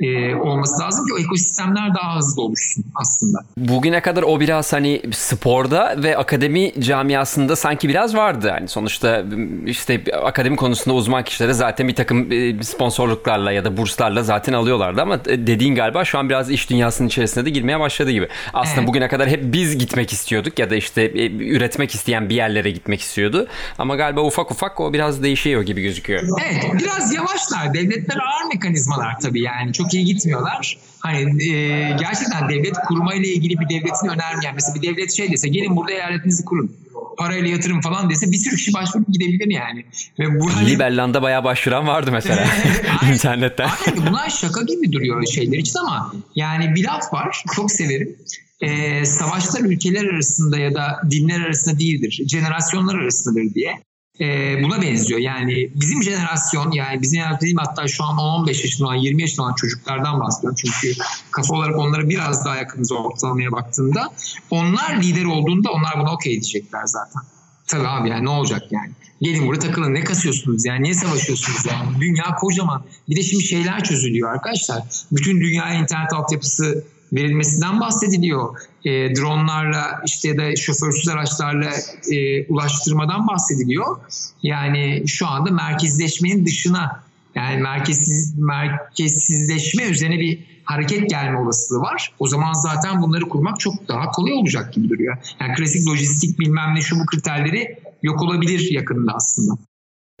[0.00, 3.38] e, olması lazım ki o ekosistemler daha hızlı oluşsun aslında.
[3.56, 8.50] Bugüne kadar o biraz hani sporda ve akademi camiasında sanki biraz vardı.
[8.50, 9.24] Hani sonuçta
[9.66, 12.28] işte akademi konusunda uzman kişilere zaten bir takım
[12.62, 17.44] sponsorluklarla ya da burslarla zaten alıyorlardı ama dediğin galiba şu an biraz iş dünyasının içerisine
[17.44, 18.28] de girmeye başladı gibi.
[18.54, 18.88] Aslında evet.
[18.88, 23.46] bugüne kadar hep biz gitmek istiyorduk ya da işte üretmek isteyen bir yerlere gitmek istiyordu.
[23.78, 26.22] Ama galiba ufak ufak o biraz değişiyor gibi gözüküyor.
[26.46, 27.74] Evet biraz yavaşlar.
[27.74, 29.72] Devletler ağır mekanizmalar tabii yani.
[29.72, 30.78] Çok çok iyi gitmiyorlar.
[31.00, 35.48] Hani e, gerçekten devlet kurma ile ilgili bir devletin önermeyen mesela bir devlet şey dese
[35.48, 36.76] gelin burada eyaletinizi kurun.
[37.18, 39.84] Parayla yatırım falan dese bir sürü kişi başvurup gidebilir yani.
[40.18, 40.70] Ve bu hani...
[40.70, 42.44] Liberland'a bayağı başvuran vardı mesela
[43.12, 43.68] internetten.
[43.86, 48.16] Aynen, bunlar şaka gibi duruyor şeyler için ama yani bir laf var çok severim.
[48.60, 52.22] Ee, savaşlar ülkeler arasında ya da dinler arasında değildir.
[52.28, 53.80] Jenerasyonlar arasındadır diye
[54.20, 55.20] e, buna benziyor.
[55.20, 59.54] Yani bizim jenerasyon yani bizim dediğim hatta şu an 15 yaşında olan 20 yaşında olan
[59.54, 60.56] çocuklardan bahsediyorum.
[60.60, 61.00] Çünkü
[61.30, 64.12] kafa olarak onlara biraz daha yakınız ortalamaya baktığında
[64.50, 67.22] onlar lider olduğunda onlar buna okey diyecekler zaten.
[67.66, 68.90] Tabii abi yani ne olacak yani.
[69.20, 72.00] Gelin buraya takılın ne kasıyorsunuz yani niye savaşıyorsunuz yani.
[72.00, 72.82] Dünya kocaman.
[73.08, 74.82] Bir de şimdi şeyler çözülüyor arkadaşlar.
[75.12, 78.60] Bütün dünya internet altyapısı verilmesinden bahsediliyor.
[78.84, 81.70] E, dronlarla işte ya da şoförsüz araçlarla
[82.12, 83.96] e, ulaştırmadan bahsediliyor.
[84.42, 92.12] Yani şu anda merkezleşmenin dışına yani merkezsiz, merkezsizleşme üzerine bir hareket gelme olasılığı var.
[92.18, 95.16] O zaman zaten bunları kurmak çok daha kolay olacak gibi duruyor.
[95.40, 99.58] Yani klasik lojistik bilmem ne şu bu kriterleri yok olabilir yakında aslında.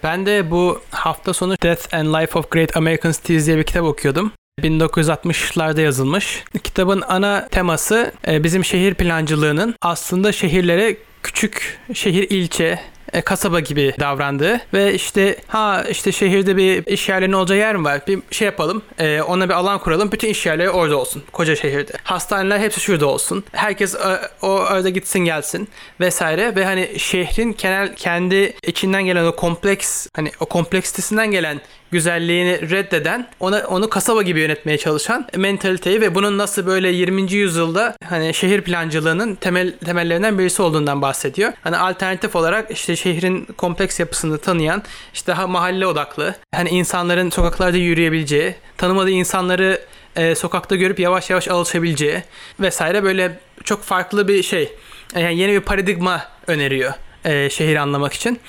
[0.02, 3.84] Ben de bu hafta sonu Death and Life of Great American Cities diye bir kitap
[3.84, 4.32] okuyordum.
[4.62, 6.44] 1960'larda yazılmış.
[6.64, 12.78] Kitabın ana teması e, bizim şehir plancılığının aslında şehirlere küçük şehir ilçe
[13.12, 17.84] e, kasaba gibi davrandığı ve işte ha işte şehirde bir iş yerlerinin olacağı yer mi
[17.84, 18.00] var?
[18.06, 18.82] Bir şey yapalım.
[18.98, 20.12] e, ona bir alan kuralım.
[20.12, 21.22] Bütün iş yerleri orada olsun.
[21.32, 21.92] Koca şehirde.
[22.02, 23.44] Hastaneler hepsi şurada olsun.
[23.52, 25.68] Herkes e, o arada gitsin gelsin
[26.00, 32.70] vesaire ve hani şehrin genel kendi içinden gelen o kompleks hani o kompleksitesinden gelen güzelliğini
[32.70, 37.32] reddeden, ona onu kasaba gibi yönetmeye çalışan mentaliteyi ve bunun nasıl böyle 20.
[37.32, 41.52] yüzyılda hani şehir plancılığının temel temellerinden birisi olduğundan bahsediyor.
[41.60, 44.82] Hani alternatif olarak işte şehrin kompleks yapısını tanıyan,
[45.14, 49.80] işte daha mahalle odaklı, hani insanların sokaklarda yürüyebileceği, tanımadığı insanları
[50.16, 52.22] e, sokakta görüp yavaş yavaş alışabileceği
[52.60, 54.72] vesaire böyle çok farklı bir şey.
[55.14, 56.92] Yani yeni bir paradigma öneriyor
[57.24, 58.40] e, şehir anlamak için.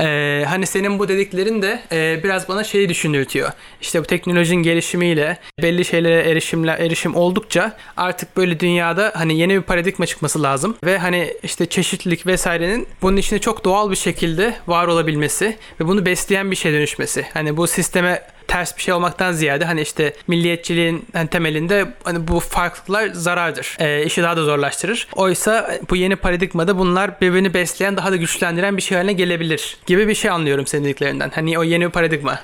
[0.00, 3.50] E, hani senin bu dediklerin de e, biraz bana şeyi düşündürtüyor.
[3.80, 9.62] İşte bu teknolojinin gelişimiyle belli şeylere erişimle erişim oldukça artık böyle dünyada hani yeni bir
[9.62, 14.86] paradigma çıkması lazım ve hani işte çeşitlilik vesairenin bunun içinde çok doğal bir şekilde var
[14.86, 17.26] olabilmesi ve bunu besleyen bir şey dönüşmesi.
[17.34, 22.40] Hani bu sisteme ters bir şey olmaktan ziyade hani işte milliyetçiliğin hani temelinde hani bu
[22.40, 23.76] farklılıklar zarardır.
[23.80, 25.08] E, işi daha da zorlaştırır.
[25.12, 30.08] Oysa bu yeni paradigmada bunlar birbirini besleyen daha da güçlendiren bir şey haline gelebilir gibi
[30.08, 31.30] bir şey anlıyorum senin dediklerinden.
[31.34, 32.40] Hani o yeni paradigma.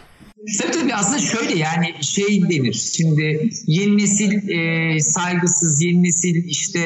[0.58, 6.80] Tabii tabii aslında şöyle yani şey denir şimdi yeni nesil e, saygısız yeni nesil işte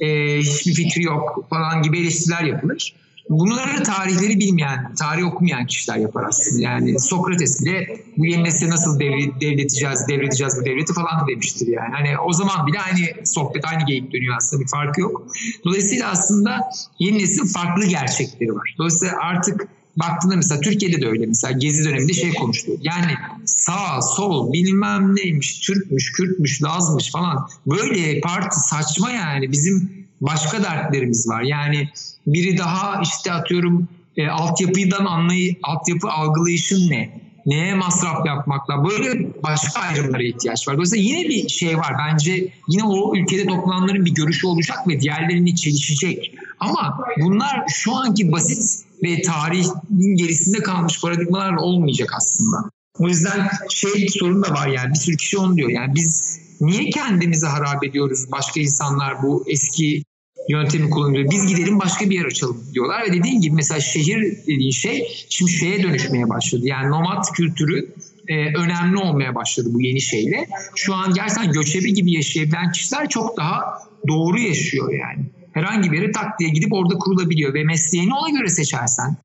[0.00, 2.94] e, hiçbir fikri yok falan gibi eleştiriler yapılır.
[3.28, 6.62] Bunları tarihleri bilmeyen, tarih okumayan kişiler yapar aslında.
[6.62, 11.94] Yani Sokrates bile bu yeni nesle nasıl devlet, devleteceğiz, devredeceğiz bu devleti falan demiştir yani.
[11.94, 15.26] Hani o zaman bile aynı sohbet, aynı geyik dönüyor aslında bir farkı yok.
[15.64, 18.74] Dolayısıyla aslında yeni neslin farklı gerçekleri var.
[18.78, 22.72] Dolayısıyla artık baktığında mesela Türkiye'de de öyle mesela Gezi döneminde şey konuştu.
[22.80, 23.12] Yani
[23.44, 27.48] sağ, sol, bilmem neymiş, Türkmüş, Kürtmüş, Lazmış falan.
[27.66, 29.52] Böyle parti saçma yani.
[29.52, 31.42] Bizim başka dertlerimiz var.
[31.42, 31.88] Yani
[32.26, 37.26] biri daha işte atıyorum e, altyapıdan anlay altyapı algılayışın ne?
[37.46, 40.74] Neye masraf yapmakla böyle başka ayrımlara ihtiyaç var.
[40.74, 41.92] Dolayısıyla yine bir şey var.
[41.98, 46.34] Bence yine o ülkede toplananların bir görüşü olacak ve diğerlerini çelişecek.
[46.60, 52.56] Ama bunlar şu anki basit ve tarihin gerisinde kalmış paradigmalar olmayacak aslında.
[52.98, 55.70] O yüzden şey sorun da var yani bir sürü kişi onu diyor.
[55.70, 60.02] Yani biz niye kendimizi harap ediyoruz başka insanlar bu eski
[60.48, 61.30] yöntemi kullanıyor.
[61.30, 65.50] Biz gidelim başka bir yer açalım diyorlar ve dediğin gibi mesela şehir dediğin şey şimdi
[65.50, 66.62] şeye dönüşmeye başladı.
[66.64, 67.94] Yani nomad kültürü
[68.28, 70.46] e, önemli olmaya başladı bu yeni şeyle.
[70.76, 73.78] Şu an gerçekten göçebe gibi yaşayabilen kişiler çok daha
[74.08, 75.24] doğru yaşıyor yani.
[75.52, 79.16] Herhangi bir yere tak diye gidip orada kurulabiliyor ve mesleğini ona göre seçersen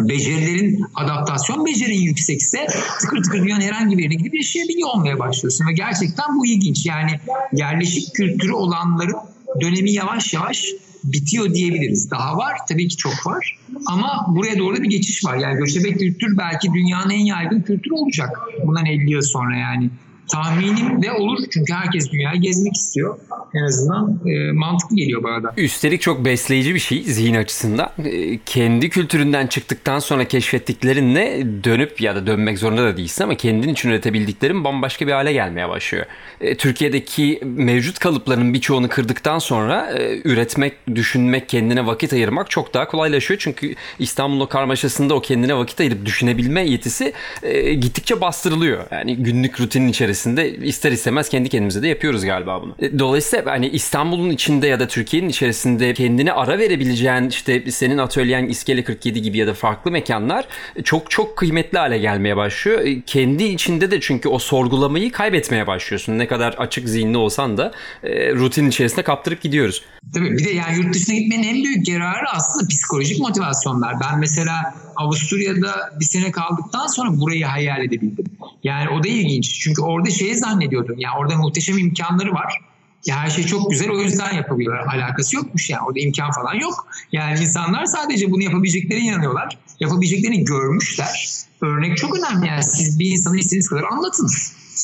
[0.00, 2.66] becerilerin adaptasyon becerin yüksekse
[3.00, 6.86] tıkır tıkır dünyanın herhangi bir yerine gidip yaşayabiliyor olmaya başlıyorsun ve gerçekten bu ilginç.
[6.86, 7.10] Yani
[7.52, 9.16] yerleşik kültürü olanların
[9.60, 10.64] dönemi yavaş yavaş
[11.04, 12.10] bitiyor diyebiliriz.
[12.10, 15.36] Daha var tabii ki çok var ama buraya doğru bir geçiş var.
[15.36, 19.90] Yani göçebe kültür belki dünyanın en yaygın kültürü olacak bundan 50 yıl sonra yani.
[20.32, 23.18] Tahminim de olur çünkü herkes dünyayı gezmek istiyor.
[23.54, 25.54] En azından e, mantıklı geliyor bana da.
[25.56, 27.90] Üstelik çok besleyici bir şey zihin açısından.
[28.04, 33.68] E, kendi kültüründen çıktıktan sonra keşfettiklerinle dönüp ya da dönmek zorunda da değilsin ama kendin
[33.68, 36.06] için üretebildiklerin bambaşka bir hale gelmeye başlıyor.
[36.40, 42.88] E, Türkiye'deki mevcut kalıpların birçoğunu kırdıktan sonra e, üretmek, düşünmek, kendine vakit ayırmak çok daha
[42.88, 43.40] kolaylaşıyor.
[43.40, 48.84] Çünkü İstanbul'un karmaşasında o kendine vakit ayırıp düşünebilme yetisi e, gittikçe bastırılıyor.
[48.90, 50.21] Yani günlük rutinin içerisinde
[50.62, 52.74] ister istemez kendi kendimize de yapıyoruz galiba bunu.
[52.78, 58.46] E, Dolayısıyla hani İstanbul'un içinde ya da Türkiye'nin içerisinde kendine ara verebileceğin işte senin atölyen
[58.46, 60.44] İskele 47 gibi ya da farklı mekanlar
[60.84, 62.80] çok çok kıymetli hale gelmeye başlıyor.
[62.80, 66.18] E, Kendi içinde de çünkü o sorgulamayı kaybetmeye başlıyorsun.
[66.18, 67.72] Ne kadar açık zihinli olsan da
[68.04, 69.82] e, rutin içerisinde kaptırıp gidiyoruz.
[70.14, 73.94] Tabii bir de yani yurt dışına gitmenin en büyük yararı aslında psikolojik motivasyonlar.
[74.00, 74.54] Ben mesela
[75.02, 78.24] Avusturya'da bir sene kaldıktan sonra burayı hayal edebildim.
[78.64, 79.60] Yani o da ilginç.
[79.60, 80.98] Çünkü orada şeyi zannediyordum.
[80.98, 82.60] Yani orada muhteşem imkanları var.
[83.06, 84.94] Ya her şey çok güzel o yüzden yapabiliyorlar.
[84.94, 85.82] Alakası yokmuş yani.
[85.86, 86.86] Orada imkan falan yok.
[87.12, 89.58] Yani insanlar sadece bunu yapabileceklerine inanıyorlar.
[89.80, 91.28] Yapabileceklerini görmüşler.
[91.60, 92.46] Örnek çok önemli.
[92.46, 94.28] Yani siz bir insanı istediğiniz kadar anlatın.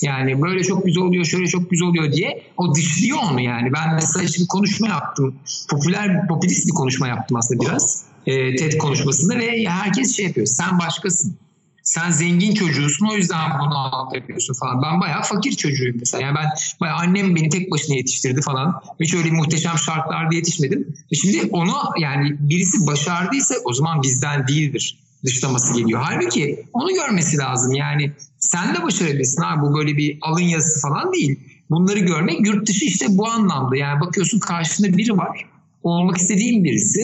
[0.03, 3.73] Yani böyle çok güzel oluyor, şöyle çok güzel oluyor diye o dışlıyor onu yani.
[3.73, 5.35] Ben mesela bir konuşma yaptım.
[5.71, 8.08] Popüler, popülist bir konuşma yaptım aslında biraz.
[8.29, 10.47] E, TED konuşmasında ve herkes şey yapıyor.
[10.47, 11.37] Sen başkasın.
[11.83, 14.15] Sen zengin çocuğusun o yüzden bunu alt
[14.61, 14.83] falan.
[14.83, 16.23] Ben bayağı fakir çocuğuyum mesela.
[16.23, 16.47] Yani ben
[16.81, 18.83] bayağı annem beni tek başına yetiştirdi falan.
[19.01, 20.97] Hiç öyle muhteşem şartlarda yetişmedim.
[21.13, 26.01] Ve şimdi onu yani birisi başardıysa o zaman bizden değildir dışlaması geliyor.
[26.05, 27.73] Halbuki onu görmesi lazım.
[27.73, 31.41] Yani sen de başarabilirsin abi bu böyle bir alın yazısı falan değil.
[31.71, 33.77] Bunları görmek yurt dışı işte bu anlamda.
[33.77, 35.47] Yani bakıyorsun karşında biri var.
[35.83, 37.01] Olmak istediğin birisi.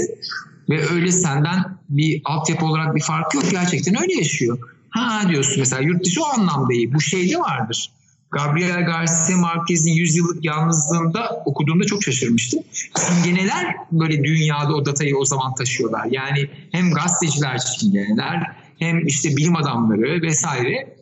[0.69, 3.51] Ve öyle senden bir altyapı olarak bir farkı yok.
[3.51, 4.59] Gerçekten öyle yaşıyor.
[4.91, 6.95] Ha diyorsun mesela yurt dışı o anlamda iyi.
[6.95, 7.91] Bu şeyde vardır.
[8.31, 12.61] Gabriel Garcia Marquez'in 100 yıllık yalnızlığında okuduğumda çok şaşırmıştım.
[12.95, 16.07] Simgeneler böyle dünyada o datayı o zaman taşıyorlar.
[16.11, 20.94] Yani hem gazeteciler simgeneler hem işte bilim adamları vesaire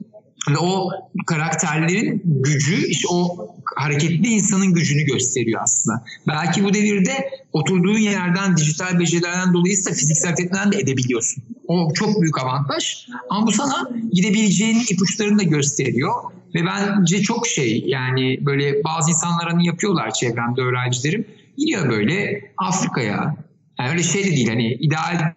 [0.51, 0.91] ve o
[1.27, 6.05] karakterlerin gücü işte o hareketli insanın gücünü gösteriyor aslında.
[6.29, 11.45] Belki bu devirde oturduğun yerden dijital becerilerden dolayısıyla fiziksel aktiviteden de edebiliyorsun.
[11.67, 13.07] O çok büyük avantaj.
[13.31, 16.13] Ama bu sana gidebileceğin ipuçlarını da gösteriyor.
[16.55, 21.27] Ve bence çok şey yani böyle bazı insanlar hani yapıyorlar çevremde öğrencilerim.
[21.59, 23.37] Gidiyor böyle Afrika'ya.
[23.79, 25.33] Yani öyle şey de değil hani ideal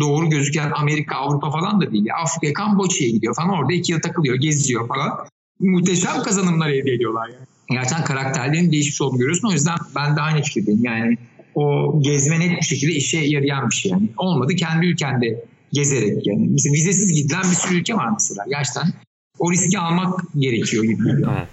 [0.00, 2.06] doğru gözüken Amerika, Avrupa falan da değil.
[2.22, 5.18] Afrika, Kamboçya'ya gidiyor falan orada iki yıl takılıyor, geziyor falan.
[5.60, 7.46] Muhteşem kazanımlar elde ediyorlar yani.
[7.70, 9.48] Gerçekten karakterlerin değişmiş olduğunu görüyorsun.
[9.48, 10.84] O yüzden ben de aynı fikirdeyim.
[10.84, 11.16] Yani
[11.54, 14.08] o gezme net bir şekilde işe yarayan bir şey yani.
[14.16, 16.48] Olmadı kendi ülkende gezerek yani.
[16.48, 18.44] Mesela vizesiz gidilen bir sürü ülke var mesela.
[18.48, 18.92] Gerçekten
[19.38, 20.98] o riski almak gerekiyor gibi.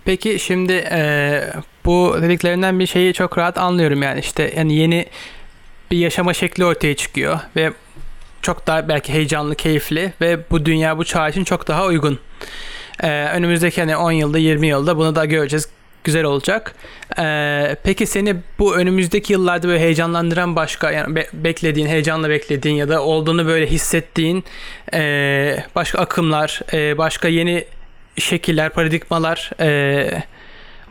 [0.06, 1.42] Peki şimdi e,
[1.86, 5.06] bu dediklerinden bir şeyi çok rahat anlıyorum yani işte yani yeni
[5.92, 7.74] bir yaşama şekli ortaya çıkıyor ve
[8.42, 12.20] çok daha belki heyecanlı, keyifli ve bu dünya bu çağ için çok daha uygun.
[13.04, 15.70] Ee, önümüzdeki hani 10 yılda 20 yılda bunu da göreceğiz.
[16.04, 16.76] Güzel olacak.
[17.20, 22.90] Ee, peki seni bu önümüzdeki yıllarda böyle heyecanlandıran başka yani be- beklediğin, heyecanla beklediğin ya
[22.90, 24.44] da olduğunu böyle hissettiğin
[24.94, 27.66] e, başka akımlar, e, başka yeni
[28.18, 30.24] şekiller, paradigmalar e,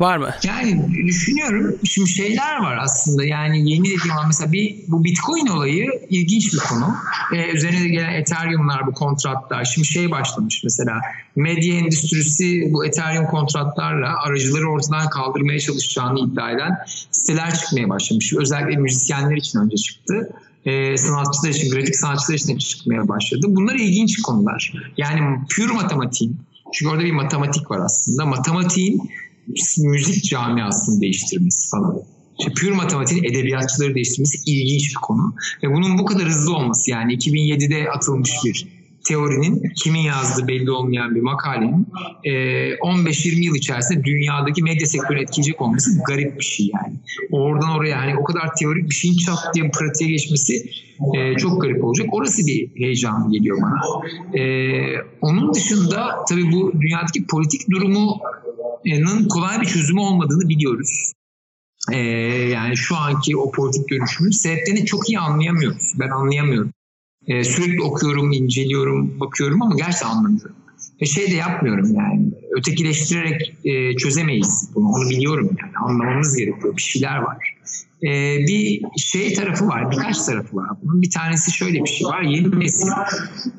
[0.01, 0.31] Var mı?
[0.45, 1.77] Yani düşünüyorum.
[1.85, 3.25] Şimdi şeyler var aslında.
[3.25, 6.95] Yani yeni dediğim ama mesela bir bu Bitcoin olayı ilginç bir konu.
[7.35, 9.65] Ee, üzerine de gelen Ethereum'lar bu kontratlar.
[9.65, 11.01] Şimdi şey başlamış mesela
[11.37, 16.73] medya endüstrisi bu Ethereum kontratlarla aracıları ortadan kaldırmaya çalışacağını iddia eden
[17.11, 18.35] siteler çıkmaya başlamış.
[18.35, 20.33] Özellikle müzisyenler için önce çıktı.
[20.65, 23.47] Ee, sanatçılar için, grafik sanatçılar için çıkmaya başladı.
[23.49, 24.73] Bunlar ilginç konular.
[24.97, 25.21] Yani
[25.57, 26.37] pure matematiğin,
[26.73, 28.27] çünkü orada bir matematik var aslında.
[28.27, 29.11] Matematiğin
[29.79, 32.01] müzik camiasını değiştirmesi falan.
[32.39, 35.35] İşte pür matematiğin edebiyatçıları değiştirmesi ilginç bir konu.
[35.63, 38.77] Ve bunun bu kadar hızlı olması yani 2007'de atılmış bir
[39.09, 41.87] teorinin kimin yazdığı belli olmayan bir makalenin
[42.25, 46.95] 15-20 yıl içerisinde dünyadaki medya sektörünü etkileyecek olması garip bir şey yani.
[47.31, 50.71] Oradan oraya hani o kadar teorik bir şeyin çat diye pratiğe geçmesi
[51.39, 52.07] çok garip olacak.
[52.13, 53.81] Orası bir heyecan geliyor bana.
[55.21, 58.21] Onun dışında tabii bu dünyadaki politik durumu
[59.29, 61.13] kolay bir çözümü olmadığını biliyoruz.
[61.93, 61.99] Ee,
[62.51, 65.93] yani şu anki o politik dönüşümün sebeplerini çok iyi anlayamıyoruz.
[66.01, 66.73] Ben anlayamıyorum.
[67.27, 70.57] Ee, sürekli okuyorum, inceliyorum, bakıyorum ama gerçekten anlamıyorum.
[71.03, 72.31] Ve şey de yapmıyorum yani.
[72.59, 74.89] Ötekileştirerek e, çözemeyiz bunu.
[74.89, 75.73] Onu biliyorum yani.
[75.85, 76.77] Anlamamız gerekiyor.
[76.77, 77.37] Bir şeyler var.
[78.03, 79.91] Ee, bir şey tarafı var.
[79.91, 80.69] Birkaç tarafı var.
[80.83, 82.23] Bunun bir tanesi şöyle bir şey var.
[82.23, 82.89] Yeni nesil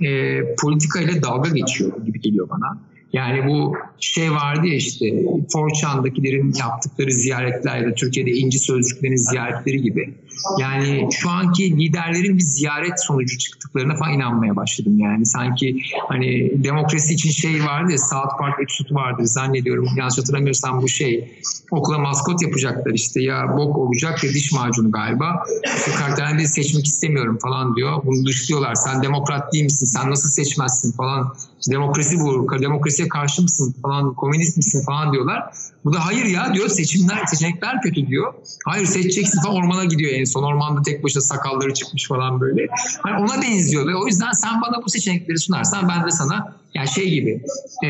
[0.02, 2.80] e, politikayla dalga geçiyor gibi geliyor bana
[3.14, 5.06] yani bu şey vardı ya işte
[5.52, 10.14] Forçan'dakilerin yaptıkları ziyaretler ya da Türkiye'de inci sözcüklerin ziyaretleri gibi.
[10.60, 15.00] Yani şu anki liderlerin bir ziyaret sonucu çıktıklarına falan inanmaya başladım.
[15.00, 19.88] Yani sanki hani demokrasi için şey vardı ya South Park episode vardır zannediyorum.
[19.98, 21.42] Yanlış hatırlamıyorsam bu şey
[21.72, 25.44] okula maskot yapacaklar işte ya bok olacak ya diş macunu galiba.
[25.78, 28.02] İşte karakterden seçmek istemiyorum falan diyor.
[28.06, 28.76] Bunu dışlıyorlar.
[28.76, 29.86] Sen demokrat değil misin?
[29.86, 31.34] Sen nasıl seçmezsin falan.
[31.72, 32.48] Demokrasi bu.
[32.62, 34.14] Demokrasiye karşı mısın falan.
[34.14, 35.44] Komünist misin falan diyorlar.
[35.86, 38.34] Bu da hayır ya diyor seçimler, seçenekler kötü diyor.
[38.66, 40.44] Hayır seçeceksin falan ormana gidiyor en son.
[40.44, 42.68] Ormanda tek başına sakalları çıkmış falan böyle.
[43.02, 46.88] Hani ona benziyor ve o yüzden sen bana bu seçenekleri sunarsan ben de sana yani
[46.88, 47.44] şey gibi
[47.86, 47.90] e,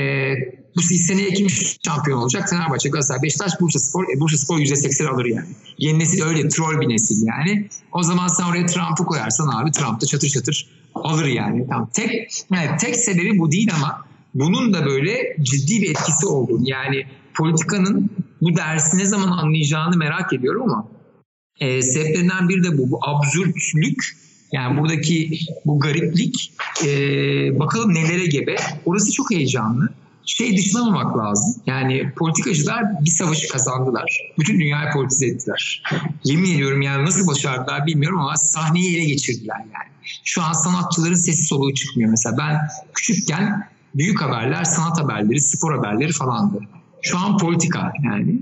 [0.75, 1.47] bu seneye kim
[1.85, 2.49] şampiyon olacak?
[2.49, 4.03] Fenerbahçe, Galatasaray, Beşiktaş, Bursa Spor.
[4.03, 5.47] E, Bursa Spor %80 alır yani.
[5.77, 7.69] Yeni nesil öyle troll bir nesil yani.
[7.91, 11.67] O zaman sen oraya Trump'ı koyarsan abi Trump da çatır çatır alır yani.
[11.69, 11.89] Tamam.
[11.93, 17.05] Tek yani tek sebebi bu değil ama bunun da böyle ciddi bir etkisi olduğunu yani
[17.33, 18.09] politikanın
[18.41, 20.87] bu dersi ne zaman anlayacağını merak ediyorum ama
[21.59, 22.91] e, sebeplerinden biri de bu.
[22.91, 24.17] Bu absürtlük
[24.51, 26.53] yani buradaki bu gariplik
[26.85, 26.89] e,
[27.59, 28.55] bakalım nelere gebe.
[28.85, 29.89] Orası çok heyecanlı.
[30.27, 31.61] Şey dışlamamak lazım.
[31.65, 34.31] Yani politikacılar bir savaşı kazandılar.
[34.39, 35.83] Bütün dünyayı politize ettiler.
[36.23, 39.91] Yemin ediyorum yani nasıl başardılar bilmiyorum ama sahneyi ele geçirdiler yani.
[40.23, 42.09] Şu an sanatçıların sesi soluğu çıkmıyor.
[42.09, 42.57] Mesela ben
[42.93, 46.59] küçükken büyük haberler, sanat haberleri, spor haberleri falandı.
[47.01, 48.35] Şu an politika yani.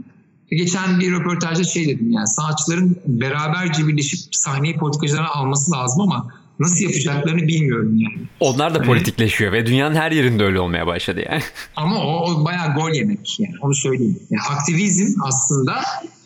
[0.52, 6.28] Geçen bir röportajda şey dedim yani sanatçıların beraberce birleşip sahneyi politikacılara alması lazım ama
[6.60, 8.28] nasıl yapacaklarını bilmiyorum yani.
[8.40, 11.42] Onlar da politikleşiyor ve dünyanın her yerinde öyle olmaya başladı yani.
[11.76, 14.20] Ama o, o bayağı gol yemek yani onu söyleyeyim.
[14.30, 15.74] Yani aktivizm aslında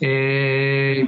[0.00, 0.08] e,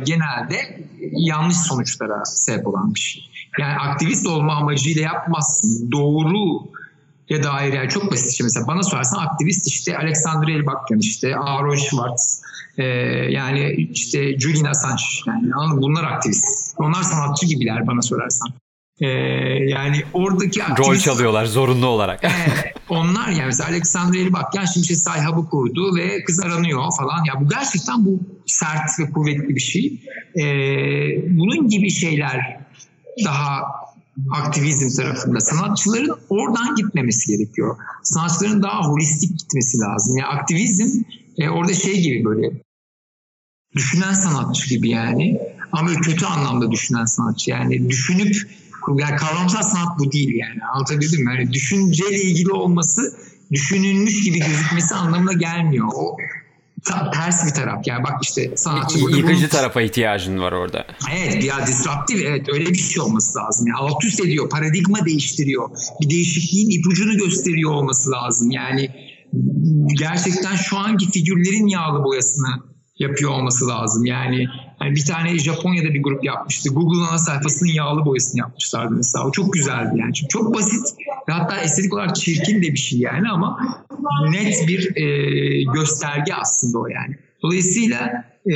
[0.05, 3.23] genelde yanlış sonuçlara sebep olan bir şey.
[3.59, 5.93] Yani aktivist olma amacıyla yapmazsın.
[5.93, 6.73] Doğru
[7.29, 11.77] ya dair yani çok basit işte mesela bana sorarsan aktivist işte Alexander Elbakyan işte Aaron
[11.77, 12.43] Schwartz
[12.79, 12.85] e,
[13.31, 15.51] yani işte Julian Assange yani
[15.83, 16.75] bunlar aktivist.
[16.79, 18.49] Onlar sanatçı gibiler bana sorarsan.
[19.03, 19.09] E,
[19.69, 20.91] yani oradaki aktivist...
[20.91, 22.25] Rol çalıyorlar zorunlu olarak.
[22.25, 22.31] e,
[22.89, 27.25] onlar yani mesela Alexander Elbakyan şimdi işte Sayhab'ı kurdu ve kız aranıyor falan.
[27.25, 30.01] Ya bu gerçekten bu sert ve kuvvetli bir şey.
[30.37, 30.45] E,
[31.39, 32.61] bunun gibi şeyler
[33.25, 33.63] daha
[34.31, 35.41] aktivizm tarafında.
[35.41, 37.77] Sanatçıların oradan gitmemesi gerekiyor.
[38.03, 40.17] Sanatçıların daha holistik gitmesi lazım.
[40.17, 41.03] Yani aktivizm
[41.39, 42.51] e, orada şey gibi böyle
[43.77, 45.41] düşünen sanatçı gibi yani.
[45.73, 47.51] Ama kötü anlamda düşünen sanatçı.
[47.51, 48.49] Yani düşünüp
[48.89, 50.61] yani kavramsal sanat bu değil yani.
[50.75, 51.35] Anlatabildim mi?
[51.37, 53.17] Yani düşünceyle ilgili olması
[53.53, 55.89] düşünülmüş gibi gözükmesi anlamına gelmiyor.
[55.95, 56.17] O
[56.85, 57.87] ta, ters bir taraf.
[57.87, 60.87] Yani bak işte sanatçı burada Yıkıcı bunu- tarafa ihtiyacın var orada.
[61.13, 63.67] Evet ya disruptif evet öyle bir şey olması lazım.
[63.67, 65.71] Yani alt üst ediyor, paradigma değiştiriyor.
[66.01, 68.51] Bir değişikliğin ipucunu gösteriyor olması lazım.
[68.51, 68.91] Yani
[69.99, 72.63] gerçekten şu anki figürlerin yağlı boyasını
[72.99, 74.05] yapıyor olması lazım.
[74.07, 74.47] Yani
[74.83, 76.69] hani bir tane Japonya'da bir grup yapmıştı.
[76.75, 79.27] Google'ın ana sayfasının yağlı boyasını yapmışlardı mesela.
[79.27, 80.15] O çok güzeldi yani.
[80.15, 80.87] Çünkü çok basit
[81.29, 83.59] ve hatta estetik olarak çirkin de bir şey yani ama
[84.31, 87.17] net bir e, gösterge aslında o yani.
[87.43, 88.55] Dolayısıyla e,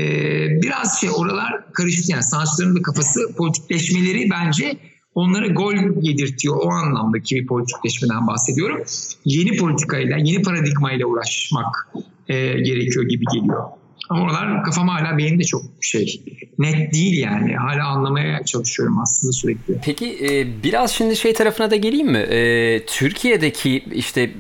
[0.63, 4.77] biraz şey oralar karıştı yani sanatçıların da kafası politikleşmeleri bence
[5.15, 8.83] onlara gol yedirtiyor o anlamdaki bir politikleşmeden bahsediyorum.
[9.25, 11.89] Yeni politikayla, yeni paradigmayla uğraşmak
[12.29, 13.65] e, gerekiyor gibi geliyor.
[14.09, 16.23] Ama oralar kafam hala benim de çok şey
[16.59, 17.57] net değil yani.
[17.57, 19.81] Hala anlamaya çalışıyorum aslında sürekli.
[19.85, 22.19] Peki e, biraz şimdi şey tarafına da geleyim mi?
[22.19, 24.31] E, Türkiye'deki işte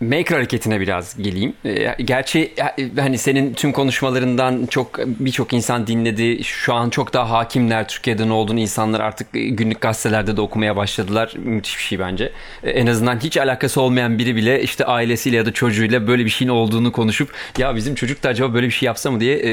[0.00, 1.52] Maker hareketine biraz geleyim.
[1.64, 6.44] E, gerçi e, hani senin tüm konuşmalarından çok birçok insan dinledi.
[6.44, 11.32] Şu an çok daha hakimler Türkiye'de ne olduğunu insanlar artık günlük gazetelerde de okumaya başladılar.
[11.36, 12.32] Müthiş bir şey bence.
[12.62, 16.30] E, en azından hiç alakası olmayan biri bile işte ailesiyle ya da çocuğuyla böyle bir
[16.30, 19.50] şeyin olduğunu konuşup ya bizim çocuk da acaba böyle bir şey yapsa mı diye e,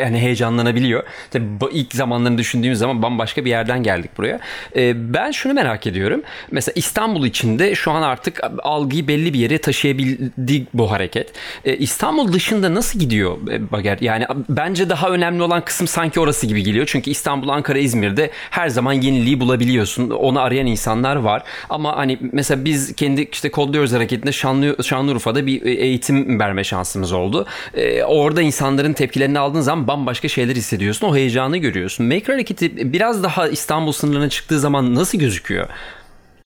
[0.00, 1.02] yani heyecanlanabiliyor.
[1.30, 4.40] Tabii ilk zamanlarını düşündüğümüz zaman bambaşka bir yerden geldik buraya.
[4.76, 6.22] E, ben şunu merak ediyorum.
[6.50, 11.32] Mesela İstanbul içinde şu an artık algıyı belli bir yere taşıyabildi bu hareket.
[11.64, 13.98] E, İstanbul dışında nasıl gidiyor e, Bager?
[14.00, 16.86] Yani bence daha önemli olan kısım sanki orası gibi geliyor.
[16.88, 20.10] Çünkü İstanbul, Ankara, İzmir'de her zaman yeniliği bulabiliyorsun.
[20.10, 21.42] Onu arayan insanlar var.
[21.70, 27.46] Ama hani mesela biz kendi işte kodluyoruz hareketinde Şanlı, Şanlıurfa'da bir eğitim verme şansımız oldu.
[27.74, 28.42] E, orada
[28.78, 31.06] insanların tepkilerini aldığın zaman bambaşka şeyler hissediyorsun.
[31.06, 32.06] O heyecanı görüyorsun.
[32.06, 35.68] Maker hareketi biraz daha İstanbul sınırlarına çıktığı zaman nasıl gözüküyor?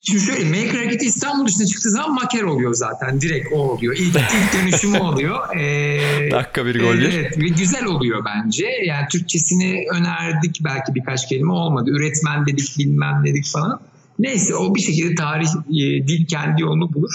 [0.01, 3.21] Şimdi şöyle Maker hareketi İstanbul dışına çıktığı zaman maker oluyor zaten.
[3.21, 3.95] Direkt o oluyor.
[3.97, 5.39] İlk, ilk dönüşümü oluyor.
[5.57, 7.13] Ee, Dakika bir gol bir.
[7.13, 8.65] Evet ve güzel oluyor bence.
[8.85, 11.89] Yani Türkçesini önerdik belki birkaç kelime olmadı.
[11.89, 13.79] Üretmen dedik bilmem dedik falan.
[14.19, 17.13] Neyse o bir şekilde tarih, e, dil kendi yolunu bulur.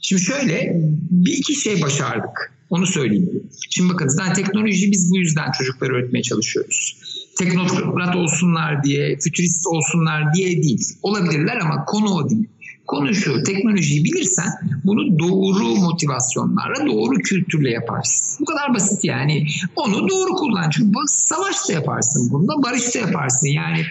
[0.00, 0.72] Şimdi şöyle
[1.10, 2.57] bir iki şey başardık.
[2.70, 3.42] Onu söyleyeyim.
[3.70, 6.96] Şimdi bakın zaten teknoloji biz bu yüzden çocuklara öğretmeye çalışıyoruz.
[7.38, 10.98] Teknokrat olsunlar diye, fütürist olsunlar diye değil.
[11.02, 12.48] Olabilirler ama konu o değil.
[12.86, 14.48] Konu şu, teknolojiyi bilirsen
[14.84, 18.36] bunu doğru motivasyonlarla, doğru kültürle yaparsın.
[18.40, 19.46] Bu kadar basit yani.
[19.76, 20.70] Onu doğru kullan.
[20.70, 23.46] Çünkü savaş da yaparsın bunda, barış da yaparsın.
[23.46, 23.82] Yani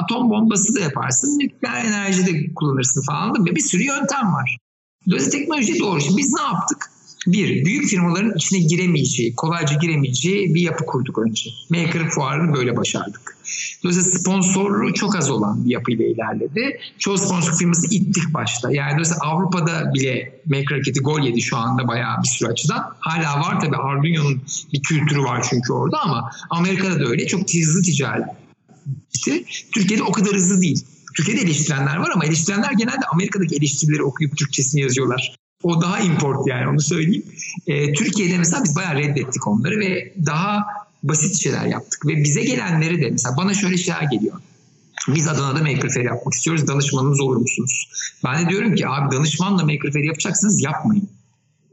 [0.00, 3.34] atom bombası da yaparsın, nükleer enerji de kullanırsın falan.
[3.34, 4.58] da Bir sürü yöntem var.
[5.06, 6.00] Dolayısıyla teknoloji doğru.
[6.00, 6.90] Şimdi biz ne yaptık?
[7.26, 11.50] Bir, büyük firmaların içine giremeyeceği, kolayca giremeyeceği bir yapı kurduk önce.
[11.70, 13.36] Maker fuarını böyle başardık.
[13.82, 16.80] Dolayısıyla sponsorluğu çok az olan bir yapıyla ilerledi.
[16.98, 18.72] Çoğu sponsor firması ittik başta.
[18.72, 22.94] Yani dolayısıyla Avrupa'da bile Maker hareketi gol yedi şu anda bayağı bir sürü açıdan.
[23.00, 24.42] Hala var tabii Arduino'nun
[24.72, 27.26] bir kültürü var çünkü orada ama Amerika'da da öyle.
[27.26, 28.26] Çok hızlı ticaret.
[29.14, 29.44] İşte
[29.74, 30.84] Türkiye'de o kadar hızlı değil.
[31.16, 35.41] Türkiye'de eleştirenler var ama eleştirenler genelde Amerika'daki eleştirileri okuyup Türkçesini yazıyorlar.
[35.62, 37.24] O daha import yani onu söyleyeyim.
[37.66, 40.66] Ee, Türkiye'de mesela biz bayağı reddettik onları ve daha
[41.02, 42.06] basit şeyler yaptık.
[42.06, 44.36] Ve bize gelenleri de mesela bana şöyle şeyler geliyor.
[45.08, 46.66] Biz Adana'da Maker Fair yapmak istiyoruz.
[46.66, 47.88] Danışmanınız olur musunuz?
[48.24, 51.08] Ben de diyorum ki abi danışmanla Maker Fair yapacaksınız yapmayın.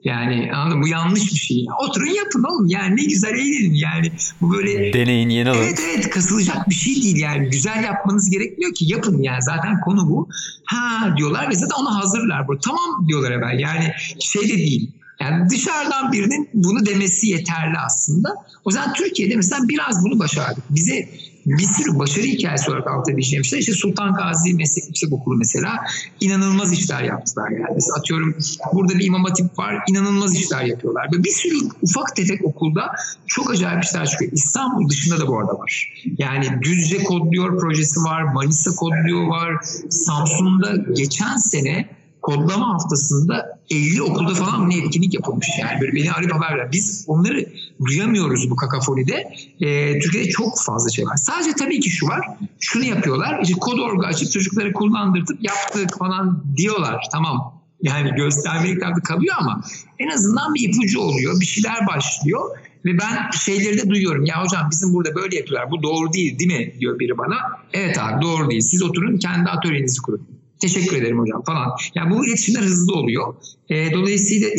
[0.03, 0.81] Yani anladın?
[0.81, 1.65] Bu yanlış bir şey.
[1.87, 2.67] Oturun yapın oğlum.
[2.67, 3.73] Yani ne güzel eğlenin.
[3.73, 4.93] Yani bu böyle...
[4.93, 5.59] Deneyin yeni alın.
[5.59, 7.49] Evet evet kasılacak bir şey değil yani.
[7.49, 9.41] Güzel yapmanız gerekmiyor ki yapın yani.
[9.41, 10.29] Zaten konu bu.
[10.65, 12.47] Ha diyorlar ve zaten ona hazırlar.
[12.47, 12.59] Bu.
[12.59, 13.59] Tamam diyorlar evvel.
[13.59, 14.91] Yani şey de değil.
[15.21, 18.29] Yani dışarıdan birinin bunu demesi yeterli aslında.
[18.65, 20.63] O yüzden Türkiye'de mesela biraz bunu başardık.
[20.69, 21.09] Bize
[21.45, 23.61] bir sürü başarı hikayesi olarak anlatabileceğim şeyler.
[23.61, 25.75] İşte Sultan Gazi Meslek Yüksek Okulu mesela
[26.19, 27.73] inanılmaz işler yaptılar yani.
[27.75, 28.37] Mesela atıyorum
[28.73, 31.07] burada bir imam hatip var inanılmaz işler yapıyorlar.
[31.13, 32.91] Ve bir sürü ufak tefek okulda
[33.27, 34.31] çok acayip işler çıkıyor.
[34.31, 35.93] İstanbul dışında da bu arada var.
[36.17, 39.55] Yani Düzce kodluyor projesi var, Manisa kodluyor var.
[39.89, 46.33] Samsun'da geçen sene kodlama haftasında 50 okulda falan ne etkinlik yapılmış yani böyle beni arayıp
[46.33, 46.71] haber ver.
[46.71, 47.45] Biz onları
[47.85, 49.33] duyamıyoruz bu kakafonide.
[49.61, 51.15] Ee, Türkiye'de çok fazla şey var.
[51.15, 52.27] Sadece tabii ki şu var.
[52.59, 53.39] Şunu yapıyorlar.
[53.43, 57.03] İşte kod orgu açıp çocukları kullandırtıp yaptık falan diyorlar.
[57.11, 57.59] Tamam.
[57.81, 59.61] Yani göstermelik tabii kalıyor ama
[59.99, 61.39] en azından bir ipucu oluyor.
[61.39, 62.57] Bir şeyler başlıyor.
[62.85, 64.25] Ve ben şeyleri de duyuyorum.
[64.25, 65.71] Ya hocam bizim burada böyle yapıyorlar.
[65.71, 66.79] Bu doğru değil değil mi?
[66.79, 67.37] diyor biri bana.
[67.73, 68.61] Evet abi doğru değil.
[68.61, 70.38] Siz oturun kendi atölyenizi kurun.
[70.61, 71.69] Teşekkür ederim hocam falan.
[71.95, 73.35] Yani bu iletişimler hızlı oluyor.
[73.69, 74.49] E, dolayısıyla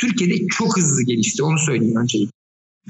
[0.00, 1.42] Türkiye'de çok hızlı gelişti.
[1.42, 2.30] Onu söyleyeyim öncelikle.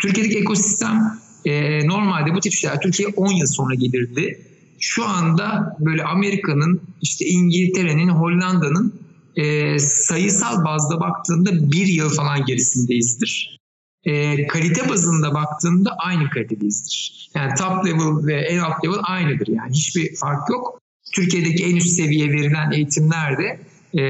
[0.02, 4.40] Türkiye'deki ekosistem e, normalde bu tip şeyler Türkiye 10 yıl sonra gelirdi.
[4.80, 8.94] Şu anda böyle Amerika'nın, işte İngiltere'nin, Hollanda'nın
[9.36, 13.58] e, sayısal bazda baktığında bir yıl falan gerisindeyizdir.
[14.04, 17.30] E, kalite bazında baktığında aynı kalitedeyizdir.
[17.34, 20.80] Yani top level ve en alt level aynıdır yani hiçbir fark yok.
[21.12, 23.60] Türkiye'deki en üst seviye verilen eğitimler de
[23.94, 24.02] e,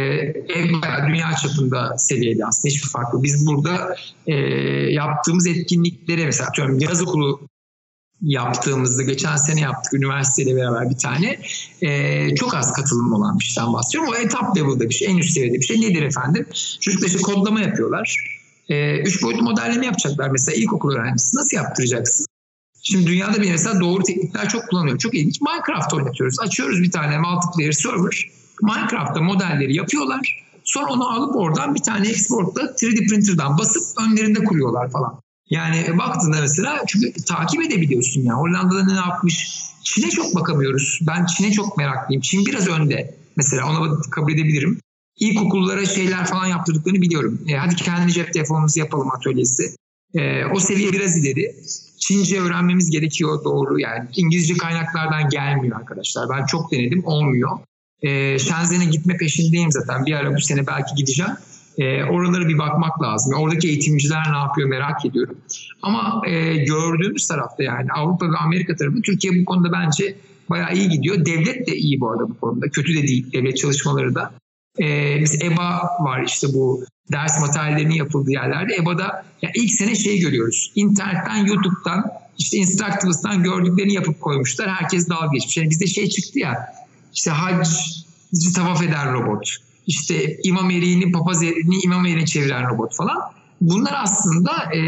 [1.08, 3.22] dünya çapında seviyede aslında hiçbir fark yok.
[3.22, 4.34] Biz burada e,
[4.92, 7.40] yaptığımız etkinliklere mesela atıyorum yaz okulu
[8.20, 11.38] yaptığımızda geçen sene yaptık üniversiteyle beraber bir tane
[11.82, 14.12] e, çok az katılım olan bir şeyden bahsediyorum.
[14.12, 15.80] O etap level'da bir şey, en üst seviyede bir şey.
[15.80, 16.46] Nedir efendim?
[16.80, 18.36] Çocuklar işte kodlama yapıyorlar.
[18.68, 21.36] E, üç boyutlu modelleme yapacaklar mesela ilkokul öğrencisi.
[21.36, 22.26] Nasıl yaptıracaksın?
[22.88, 24.98] Şimdi dünyada bir mesela doğru teknikler çok kullanıyor.
[24.98, 25.40] Çok ilginç.
[25.40, 26.40] Minecraft oynatıyoruz.
[26.40, 28.28] Açıyoruz bir tane multiplayer server.
[28.62, 30.44] Minecraft'ta modelleri yapıyorlar.
[30.64, 35.20] Sonra onu alıp oradan bir tane exportla 3D printer'dan basıp önlerinde kuruyorlar falan.
[35.50, 38.34] Yani baktığında mesela çünkü takip edebiliyorsun ya.
[38.34, 39.48] Hollanda'da ne yapmış?
[39.84, 40.98] Çin'e çok bakamıyoruz.
[41.02, 42.20] Ben Çin'e çok meraklıyım.
[42.20, 43.14] Çin biraz önde.
[43.36, 44.80] Mesela ona kabul edebilirim.
[45.18, 47.38] İlkokullara şeyler falan yaptırdıklarını biliyorum.
[47.48, 49.76] E, hadi kendi cep telefonumuzu yapalım atölyesi.
[50.14, 51.54] E, o seviye biraz ileri.
[51.98, 54.08] Çince öğrenmemiz gerekiyor doğru yani.
[54.16, 56.28] İngilizce kaynaklardan gelmiyor arkadaşlar.
[56.28, 57.58] Ben çok denedim olmuyor.
[58.02, 60.06] E, Shenzhen'e gitme peşindeyim zaten.
[60.06, 61.32] Bir ara bu sene belki gideceğim.
[61.78, 63.34] E, oralara bir bakmak lazım.
[63.34, 65.38] Oradaki eğitimciler ne yapıyor merak ediyorum.
[65.82, 70.16] Ama e, gördüğümüz tarafta yani Avrupa ve Amerika tarafı Türkiye bu konuda bence
[70.50, 71.26] bayağı iyi gidiyor.
[71.26, 72.68] Devlet de iyi bu arada bu konuda.
[72.70, 74.32] Kötü de değil devlet çalışmaları da.
[74.80, 80.18] E, biz EBA var işte bu ders materyallerinin yapıldığı yerlerde EBA'da yani ilk sene şey
[80.18, 80.72] görüyoruz.
[80.74, 82.04] İnternetten, YouTube'dan,
[82.38, 84.70] işte Instructibles'tan gördüklerini yapıp koymuşlar.
[84.70, 85.56] Herkes dalga geçmiş.
[85.56, 86.74] Yani bizde şey çıktı ya
[87.14, 87.68] işte hac
[88.54, 89.48] tavaf eden robot.
[89.86, 93.18] İşte imam eriğini, papaz eriğini imam eriğine çeviren robot falan.
[93.60, 94.80] Bunlar aslında e,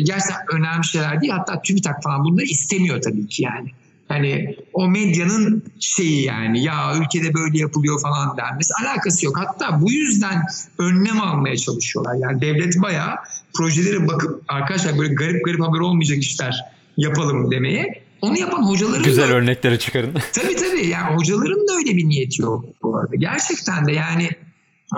[0.00, 1.32] gerçekten önemli şeyler değil.
[1.32, 3.70] Hatta TÜBİTAK falan bunları istemiyor tabii ki yani.
[4.14, 9.38] Hani o medyanın şeyi yani ya ülkede böyle yapılıyor falan denmesi alakası yok.
[9.38, 10.42] Hatta bu yüzden
[10.78, 12.14] önlem almaya çalışıyorlar.
[12.14, 13.16] Yani devlet bayağı
[13.54, 16.64] projelere bakıp arkadaşlar böyle garip garip haber olmayacak işler
[16.96, 18.04] yapalım demeye.
[18.22, 20.14] Onu yapan hocaların Güzel da, örnekleri çıkarın.
[20.32, 23.16] tabii tabii yani hocaların da öyle bir niyeti yok bu arada.
[23.16, 24.30] Gerçekten de yani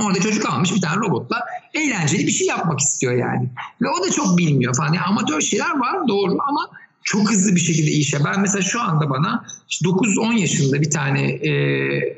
[0.00, 1.44] Orada çocuk almış bir tane robotla
[1.74, 3.48] eğlenceli bir şey yapmak istiyor yani.
[3.82, 4.92] Ve o da çok bilmiyor falan.
[4.92, 6.70] Yani amatör şeyler var doğru ama
[7.06, 8.24] çok hızlı bir şekilde işe.
[8.24, 9.44] Ben mesela şu anda bana
[9.84, 11.50] 9-10 yaşında bir tane e,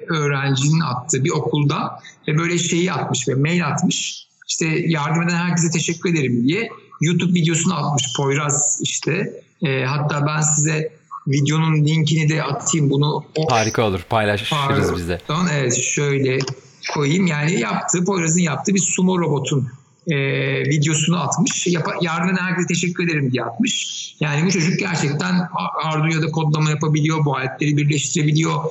[0.09, 4.27] öğrencinin attığı bir okulda ve böyle şeyi atmış ve mail atmış.
[4.49, 6.71] İşte yardım eden herkese teşekkür ederim diye
[7.01, 9.43] YouTube videosunu atmış Poyraz işte.
[9.63, 10.93] E, hatta ben size
[11.27, 13.25] videonun linkini de atayım bunu.
[13.37, 15.21] O, Harika olur paylaşırız Pardon, biz de.
[15.53, 16.39] Evet şöyle
[16.95, 19.69] koyayım yani yaptığı Poyraz'ın yaptığı bir sumo robotun
[20.09, 20.17] e,
[20.65, 21.67] videosunu atmış.
[21.67, 23.99] Yap, yardım herkese teşekkür ederim diye atmış.
[24.21, 25.49] Yani bu çocuk gerçekten
[25.85, 28.65] Arduino'da kodlama yapabiliyor, bu aletleri birleştirebiliyor,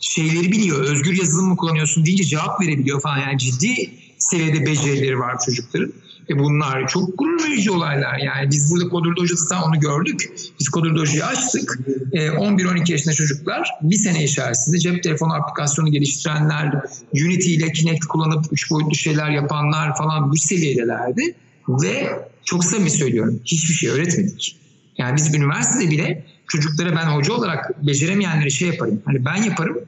[0.00, 0.80] şeyleri biliyor.
[0.84, 3.18] Özgür yazılım mı kullanıyorsun deyince cevap verebiliyor falan.
[3.18, 5.92] Yani ciddi seviyede becerileri var çocukların.
[6.30, 8.18] Ve bunlar çok gurur verici olaylar.
[8.18, 10.30] Yani biz burada Kodur Doja'da onu gördük.
[10.60, 11.78] Biz Kodur Doja'yı açtık.
[12.12, 16.72] 11-12 yaşında çocuklar bir sene içerisinde cep telefonu aplikasyonu geliştirenler,
[17.12, 21.34] Unity ile Kinect kullanıp üç boyutlu şeyler yapanlar falan bu seviyedelerdi.
[21.68, 22.08] Ve
[22.44, 24.56] çok samimi söylüyorum hiçbir şey öğretmedik.
[24.98, 29.02] Yani biz üniversitede bile çocuklara ben hoca olarak beceremeyenleri şey yaparım.
[29.04, 29.78] Hani ben yaparım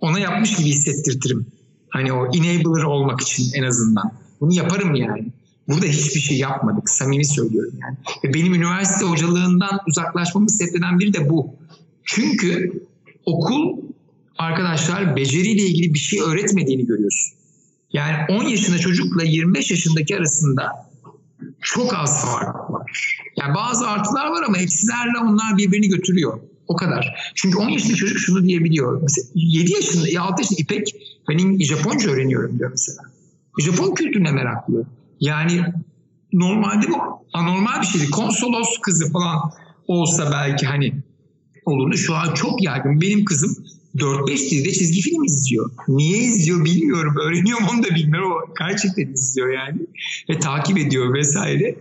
[0.00, 1.46] ona yapmış gibi hissettirtirim.
[1.90, 4.12] Hani o enabler olmak için en azından.
[4.40, 5.26] Bunu yaparım yani.
[5.68, 6.90] Burada hiçbir şey yapmadık.
[6.90, 7.96] Samimi söylüyorum yani.
[8.24, 11.54] Ve benim üniversite hocalığından uzaklaşmamın sebeplerinden biri de bu.
[12.04, 12.82] Çünkü
[13.24, 13.78] okul
[14.38, 17.32] arkadaşlar beceriyle ilgili bir şey öğretmediğini görüyorsun.
[17.92, 20.90] Yani 10 yaşında çocukla 25 yaşındaki arasında
[21.60, 23.18] çok az fark var.
[23.36, 26.40] Yani bazı artılar var ama eksilerle onlar birbirini götürüyor.
[26.68, 27.32] O kadar.
[27.34, 29.02] Çünkü 10 yaşında çocuk şunu diyebiliyor.
[29.02, 30.94] Mesela 7 yaşında, 6 yaşında İpek
[31.28, 33.02] ben Japonca öğreniyorum diyor mesela.
[33.58, 34.86] Japon kültürüne meraklı.
[35.20, 35.64] Yani
[36.32, 36.96] normalde bu
[37.32, 38.10] anormal bir şeydi.
[38.10, 39.52] Konsolos kızı falan
[39.86, 40.94] olsa belki hani
[41.64, 41.96] olurdu.
[41.96, 43.00] Şu an çok yaygın.
[43.00, 43.64] Benim kızım
[43.96, 45.70] 4-5 dilde çizgi film izliyor.
[45.88, 47.14] Niye izliyor bilmiyorum.
[47.22, 48.32] Öğreniyor mu onu da bilmiyorum.
[48.32, 49.78] O gerçekten izliyor yani.
[50.30, 51.76] Ve takip ediyor vesaire.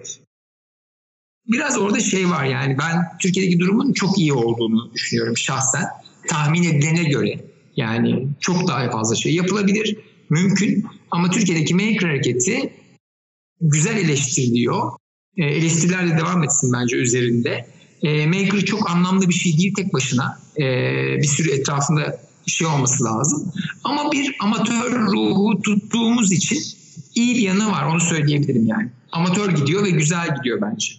[1.48, 5.86] Biraz orada şey var yani ben Türkiye'deki durumun çok iyi olduğunu düşünüyorum şahsen.
[6.28, 9.98] Tahmin edilene göre yani çok daha fazla şey yapılabilir,
[10.30, 10.86] mümkün.
[11.12, 12.74] Ama Türkiye'deki maker hareketi
[13.62, 14.92] güzel eleştiriliyor.
[15.38, 17.68] E, eleştiriler de devam etsin bence üzerinde.
[18.02, 20.40] E, maker çok anlamlı bir şey değil tek başına.
[20.58, 20.64] E,
[21.22, 23.54] bir sürü etrafında şey olması lazım.
[23.84, 26.60] Ama bir amatör ruhu tuttuğumuz için
[27.16, 28.90] iyi bir yanı var onu söyleyebilirim yani.
[29.12, 30.94] Amatör gidiyor ve güzel gidiyor bence.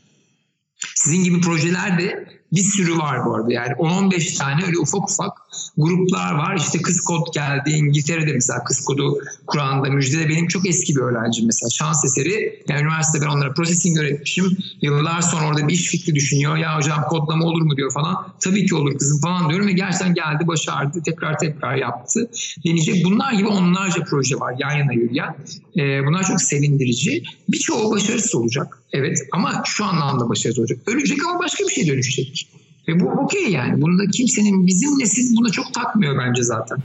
[0.94, 3.52] Sizin gibi projeler de bir sürü var bu arada.
[3.52, 5.32] Yani 10-15 tane öyle ufak ufak
[5.78, 6.56] gruplar var.
[6.56, 7.70] İşte kız kod geldi.
[7.70, 11.70] İngiltere'de mesela kız kodu Kur'an'da müjde benim çok eski bir öğrencim mesela.
[11.70, 12.62] Şans eseri.
[12.68, 14.58] Yani üniversitede ben onlara processing öğretmişim.
[14.82, 16.56] Yıllar sonra orada bir iş fikri düşünüyor.
[16.56, 18.34] Ya hocam kodlama olur mu diyor falan.
[18.40, 21.02] Tabii ki olur kızım falan diyorum ve gerçekten geldi başardı.
[21.04, 22.30] Tekrar tekrar yaptı.
[22.66, 23.04] Deneyecek.
[23.04, 25.36] Bunlar gibi onlarca proje var yan yana yürüyen.
[25.76, 27.22] Ee, bunlar çok sevindirici.
[27.48, 28.82] Birçoğu başarısız olacak.
[28.92, 30.78] Evet ama şu anlamda başarısız olacak.
[30.86, 32.48] Ölecek ama başka bir şey dönüşecek.
[32.88, 33.80] Ve bu okey yani.
[33.82, 36.78] Bunda kimsenin bizim nesil buna çok takmıyor bence zaten.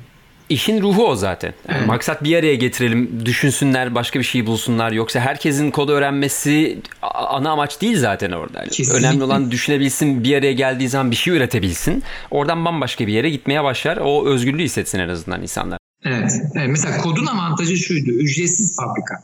[0.49, 1.53] İşin ruhu o zaten.
[1.69, 1.87] Yani evet.
[1.87, 4.91] Maksat bir araya getirelim, düşünsünler, başka bir şey bulsunlar.
[4.91, 8.63] Yoksa herkesin kod öğrenmesi ana amaç değil zaten orada.
[8.63, 9.07] Kesinlikle.
[9.07, 12.03] Önemli olan düşünebilsin, bir araya geldiği zaman bir şey üretebilsin.
[12.31, 13.97] Oradan bambaşka bir yere gitmeye başlar.
[13.97, 15.79] O özgürlüğü hissetsin en azından insanlar.
[16.05, 16.31] Evet.
[16.55, 16.69] evet.
[16.69, 18.11] Mesela kodun avantajı şuydu.
[18.11, 19.23] Ücretsiz fabrika.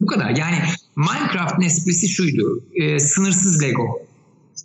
[0.00, 0.30] Bu kadar.
[0.30, 0.56] Yani
[0.96, 2.64] Minecraft'ın esprisi şuydu.
[2.74, 4.00] E, sınırsız Lego.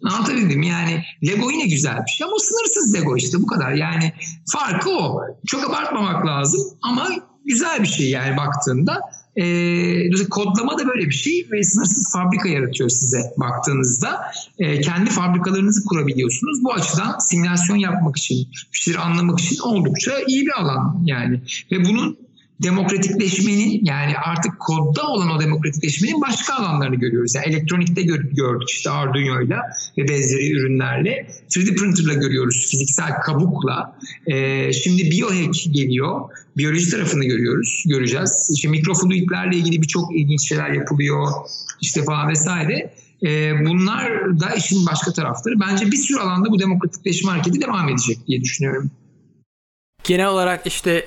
[0.03, 3.71] Anlatabildim yani Lego yine güzel bir şey ama sınırsız Lego işte bu kadar.
[3.71, 4.13] Yani
[4.51, 5.21] farkı o.
[5.45, 7.09] Çok abartmamak lazım ama
[7.45, 9.01] güzel bir şey yani baktığında.
[9.35, 14.31] E, kodlama da böyle bir şey ve sınırsız fabrika yaratıyor size baktığınızda.
[14.59, 16.63] E, kendi fabrikalarınızı kurabiliyorsunuz.
[16.63, 18.37] Bu açıdan simülasyon yapmak için,
[18.73, 21.41] bir şeyleri anlamak için oldukça iyi bir alan yani.
[21.71, 22.26] Ve bunun
[22.63, 27.35] demokratikleşmenin yani artık kodda olan o demokratikleşmenin başka alanlarını görüyoruz.
[27.35, 29.55] Yani elektronikte gördük işte Arduino ile
[29.97, 31.27] ve benzeri ürünlerle.
[31.49, 33.99] 3D printer'la görüyoruz fiziksel kabukla.
[34.27, 36.21] Ee, şimdi biohack geliyor.
[36.57, 38.49] Biyoloji tarafını görüyoruz, göreceğiz.
[38.53, 41.27] İşte mikrofluidlerle ilgili birçok ilginç şeyler yapılıyor.
[41.81, 42.93] işte falan vesaire.
[43.23, 45.59] Ee, bunlar da işin başka tarafları.
[45.59, 48.91] Bence bir sürü alanda bu demokratikleşme hareketi devam edecek diye düşünüyorum.
[50.03, 51.05] Genel olarak işte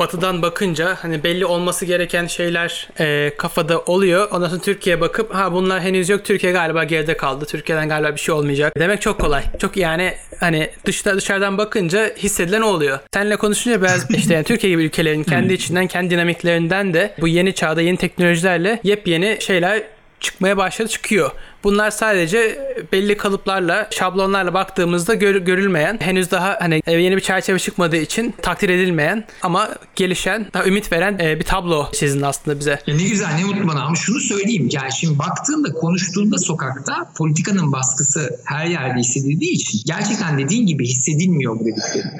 [0.00, 4.28] batıdan bakınca hani belli olması gereken şeyler e, kafada oluyor.
[4.30, 6.24] Ondan sonra Türkiye'ye bakıp ha bunlar henüz yok.
[6.24, 7.44] Türkiye galiba geride kaldı.
[7.44, 8.72] Türkiye'den galiba bir şey olmayacak.
[8.78, 9.42] Demek çok kolay.
[9.58, 12.98] Çok yani hani dışta dışarıdan bakınca hissedilen oluyor.
[13.14, 17.54] Seninle konuşunca biraz işte yani Türkiye gibi ülkelerin kendi içinden kendi dinamiklerinden de bu yeni
[17.54, 19.82] çağda yeni teknolojilerle yepyeni şeyler
[20.20, 21.30] çıkmaya başladı çıkıyor.
[21.64, 22.58] Bunlar sadece
[22.92, 28.34] belli kalıplarla, şablonlarla baktığımızda gör, görülmeyen, henüz daha hani e, yeni bir çerçeve çıkmadığı için
[28.42, 32.80] takdir edilmeyen ama gelişen, daha ümit veren e, bir tablo çizin aslında bize.
[32.88, 34.68] Ne güzel, ne mutlu bana ama şunu söyleyeyim.
[34.72, 41.60] Yani şimdi baktığında, konuştuğunda sokakta politikanın baskısı her yerde hissedildiği için gerçekten dediğin gibi hissedilmiyor
[41.60, 42.10] bu dediklerim.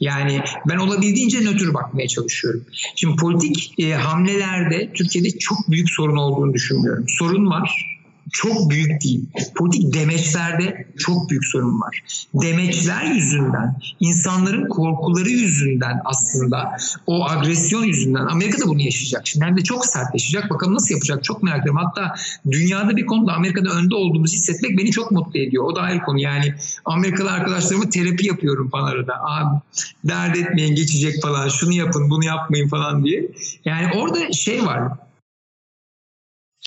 [0.00, 2.64] Yani ben olabildiğince nötr bakmaya çalışıyorum.
[2.94, 7.04] Şimdi politik e, hamlelerde Türkiye'de çok büyük sorun olduğunu düşünmüyorum.
[7.08, 7.93] Sorun var
[8.34, 9.24] çok büyük değil.
[9.56, 12.00] Politik demeçlerde çok büyük sorun var.
[12.34, 16.76] Demeçler yüzünden, insanların korkuları yüzünden aslında
[17.06, 19.26] o agresyon yüzünden Amerika da bunu yaşayacak.
[19.26, 20.50] Şimdi hem de çok sert yaşayacak.
[20.50, 21.80] Bakalım nasıl yapacak çok merak ediyorum.
[21.84, 22.14] Hatta
[22.50, 25.64] dünyada bir konuda Amerika'da önde olduğumuzu hissetmek beni çok mutlu ediyor.
[25.64, 26.20] O da ayrı konu.
[26.20, 26.54] Yani
[26.84, 29.14] Amerikalı arkadaşlarıma terapi yapıyorum falan arada.
[29.24, 29.60] Abi
[30.04, 31.48] dert etmeyin geçecek falan.
[31.48, 33.30] Şunu yapın bunu yapmayın falan diye.
[33.64, 34.92] Yani orada şey var.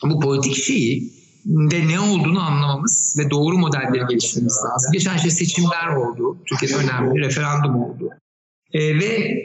[0.03, 1.16] Bu politik şeyi
[1.47, 4.91] de ne olduğunu anlamamız ve doğru modelleri geliştirmemiz lazım.
[4.91, 6.37] Geçen şey seçimler oldu.
[6.45, 8.09] Türkiye'de önemli referandum oldu.
[8.73, 9.35] E, ve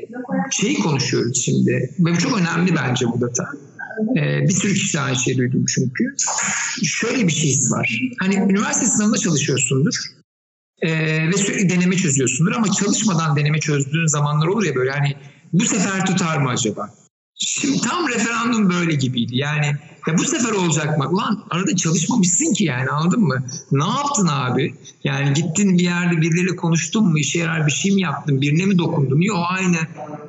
[0.50, 3.44] şeyi konuşuyoruz şimdi ve bu çok önemli bence bu data.
[4.16, 6.05] E, bir sürü kişi aynı şeyi duydum çünkü.
[6.84, 8.00] Şöyle bir şey var.
[8.20, 9.94] Hani üniversite sınavında çalışıyorsundur.
[10.82, 15.16] Ee, ve sürekli deneme çözüyorsundur ama çalışmadan deneme çözdüğün zamanlar olur ya böyle hani
[15.53, 16.90] bu sefer tutar mı acaba?
[17.34, 19.36] Şimdi tam referandum böyle gibiydi.
[19.36, 19.76] Yani
[20.07, 21.09] ya bu sefer olacak mı?
[21.11, 23.44] Ulan arada çalışmamışsın ki yani anladın mı?
[23.72, 24.74] Ne yaptın abi?
[25.05, 27.18] Yani gittin bir yerde birileriyle konuştun mu?
[27.18, 28.40] İşe yarar bir şey mi yaptın?
[28.40, 29.20] Birine mi dokundun?
[29.20, 29.76] Yok aynı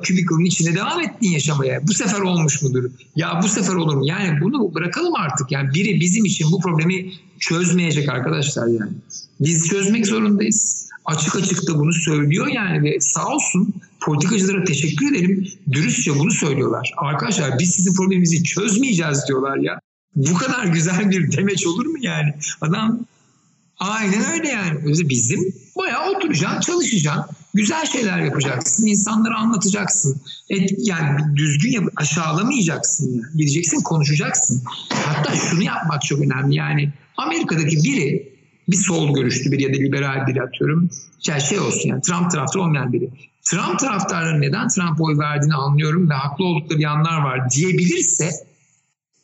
[0.02, 1.86] kübikılın içinde devam ettin yaşamaya.
[1.86, 2.90] Bu sefer olmuş mudur?
[3.16, 4.06] Ya bu sefer olur mu?
[4.06, 5.52] Yani bunu bırakalım artık.
[5.52, 8.92] Yani biri bizim için bu problemi çözmeyecek arkadaşlar yani.
[9.40, 10.84] Biz çözmek zorundayız.
[11.04, 15.48] açık açık da bunu söylüyor yani ve sağ olsun politikacılara teşekkür edelim.
[15.72, 16.92] Dürüstçe bunu söylüyorlar.
[16.96, 19.80] Arkadaşlar biz sizin problemimizi çözmeyeceğiz diyorlar ya.
[20.16, 22.34] Bu kadar güzel bir demeç olur mu yani?
[22.60, 22.98] Adam
[23.78, 25.08] aynen öyle yani.
[25.08, 27.36] Bizim bayağı oturacaksın, çalışacaksın.
[27.54, 28.86] Güzel şeyler yapacaksın.
[28.86, 30.20] insanlara anlatacaksın.
[30.50, 33.14] Et, yani düzgün yap, aşağılamayacaksın.
[33.14, 33.22] Yani.
[33.36, 34.62] Gideceksin, konuşacaksın.
[34.90, 36.56] Hatta şunu yapmak çok önemli.
[36.56, 38.34] Yani Amerika'daki biri
[38.68, 40.90] bir sol görüşlü biri ya da liberal biri atıyorum.
[41.28, 43.10] Yani şey olsun yani Trump taraftarı olmayan biri.
[43.44, 48.30] Trump taraftarları neden Trump oy verdiğini anlıyorum ve haklı oldukları yanlar var diyebilirse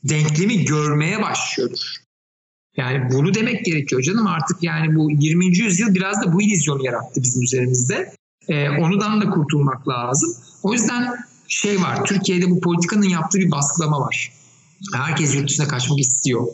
[0.05, 1.97] denklemi görmeye başlıyordur.
[2.77, 5.59] Yani bunu demek gerekiyor canım artık yani bu 20.
[5.59, 8.15] yüzyıl biraz da bu illüzyonu yarattı bizim üzerimizde.
[8.49, 10.35] Ee, onudan da kurtulmak lazım.
[10.63, 11.17] O yüzden
[11.49, 14.33] şey var Türkiye'de bu politikanın yaptığı bir baskılama var.
[14.95, 16.47] Herkes yurt dışına kaçmak istiyor.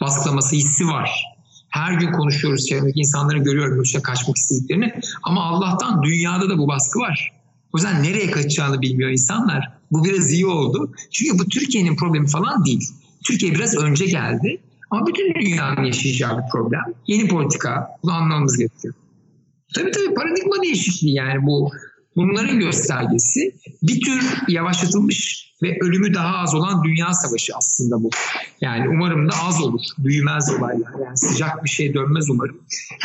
[0.00, 1.33] Baskılaması hissi var.
[1.74, 4.94] Her gün konuşuyoruz çevremdeki insanları görüyorum dışına kaçmak istediklerini.
[5.22, 7.32] Ama Allah'tan dünyada da bu baskı var.
[7.72, 9.72] O yüzden nereye kaçacağını bilmiyor insanlar.
[9.90, 10.92] Bu biraz iyi oldu.
[11.10, 12.88] Çünkü bu Türkiye'nin problemi falan değil.
[13.24, 14.60] Türkiye biraz önce geldi.
[14.90, 16.82] Ama bütün dünyanın yaşayacağı bir problem.
[17.06, 17.88] Yeni politika.
[18.02, 18.94] Bunu anlamamız gerekiyor.
[19.74, 21.70] Tabii tabii paradigma değişikliği yani bu
[22.16, 23.56] bunların göstergesi.
[23.82, 28.10] Bir tür yavaşlatılmış ve ölümü daha az olan dünya savaşı aslında bu.
[28.60, 29.80] Yani umarım da az olur.
[29.98, 30.92] Büyümez olaylar.
[31.04, 32.56] Yani sıcak bir şey dönmez umarım.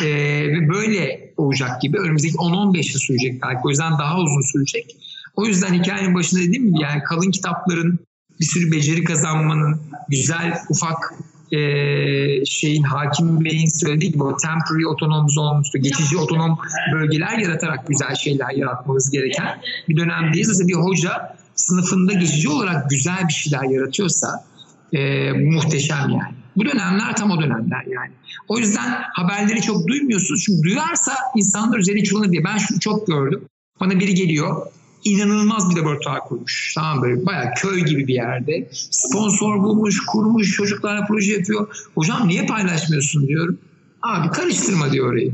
[0.02, 0.06] Ee,
[0.48, 3.60] ve böyle olacak gibi önümüzdeki 10-15 yıl sürecek belki.
[3.64, 4.96] O yüzden daha uzun sürecek.
[5.36, 7.98] O yüzden hikayenin başında dediğim gibi yani kalın kitapların
[8.40, 11.14] bir sürü beceri kazanmanın, güzel ufak
[11.52, 16.58] e, şeyin Hakim Bey'in söylediği gibi o temporary otonom zone, geçici otonom
[16.92, 20.48] bölgeler yaratarak güzel şeyler yaratmamız gereken bir dönemdeyiz.
[20.48, 24.44] Mesela bir hoca sınıfında geçici olarak güzel bir şeyler yaratıyorsa
[24.92, 26.34] e, muhteşem yani.
[26.56, 28.10] Bu dönemler tam o dönemler yani.
[28.48, 30.42] O yüzden haberleri çok duymuyorsunuz.
[30.46, 32.44] Çünkü duyarsa insanlar üzerine çullanır diye.
[32.44, 33.44] Ben şunu çok gördüm.
[33.80, 34.66] Bana biri geliyor
[35.04, 36.72] inanılmaz bir laboratuvar kurmuş.
[36.74, 38.68] Tamam böyle bayağı köy gibi bir yerde.
[38.72, 41.68] Sponsor bulmuş, kurmuş, çocuklarla proje yapıyor.
[41.94, 43.58] Hocam niye paylaşmıyorsun diyorum.
[44.02, 45.32] Abi karıştırma diyor orayı.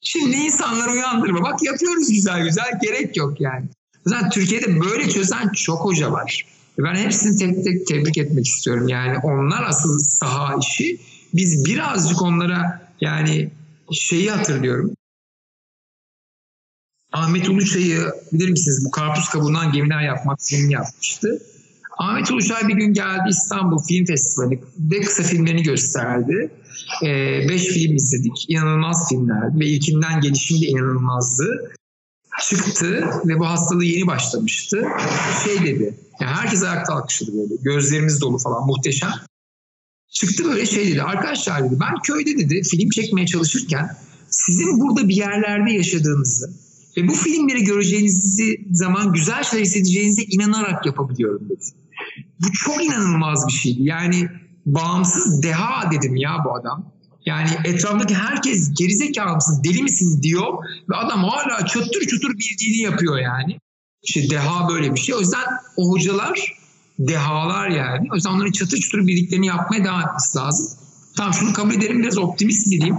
[0.00, 1.42] Şimdi insanları uyandırma.
[1.42, 3.64] Bak yapıyoruz güzel güzel gerek yok yani.
[4.06, 6.46] Zaten Türkiye'de böyle çözen çok hoca var.
[6.78, 8.88] Ben hepsini tek tek tebrik etmek istiyorum.
[8.88, 11.00] Yani onlar asıl saha işi.
[11.34, 13.50] Biz birazcık onlara yani
[13.92, 14.90] şeyi hatırlıyorum.
[17.14, 18.84] Ahmet Uluçay'ı bilir misiniz?
[18.86, 21.42] Bu karpuz kabuğundan gemiler yapmak filmini yapmıştı.
[21.98, 26.50] Ahmet Uluçay bir gün geldi İstanbul Film Festivali ve kısa filmlerini gösterdi.
[27.02, 27.06] Ee,
[27.48, 28.46] beş film izledik.
[28.48, 31.74] İnanılmaz filmler ve ilkinden gelişim de inanılmazdı.
[32.48, 34.84] Çıktı ve bu hastalığı yeni başlamıştı.
[35.44, 37.54] Şey dedi, yani herkes ayakta alkışladı böyle.
[37.62, 39.12] Gözlerimiz dolu falan muhteşem.
[40.08, 43.96] Çıktı böyle şey dedi, arkadaşlar dedi ben köyde dedi film çekmeye çalışırken
[44.30, 46.63] sizin burada bir yerlerde yaşadığınızı
[46.96, 51.64] ve bu filmleri göreceğinizi zaman güzel şeyler hissedeceğinize inanarak yapabiliyorum dedi.
[52.40, 53.82] Bu çok inanılmaz bir şeydi.
[53.82, 54.28] Yani
[54.66, 56.94] bağımsız deha dedim ya bu adam.
[57.26, 60.52] Yani etrafındaki herkes gerizekalı mısın, deli misin diyor
[60.90, 63.58] ve adam hala çötür çutur bildiğini yapıyor yani.
[64.02, 65.14] İşte deha böyle bir şey.
[65.14, 65.44] O yüzden
[65.76, 66.54] o hocalar
[66.98, 68.08] dehalar yani.
[68.12, 70.66] O yüzden onların çatır çutur bildiklerini yapmaya devam etmesi lazım.
[71.16, 72.96] Tamam şunu kabul ederim biraz optimist gideyim.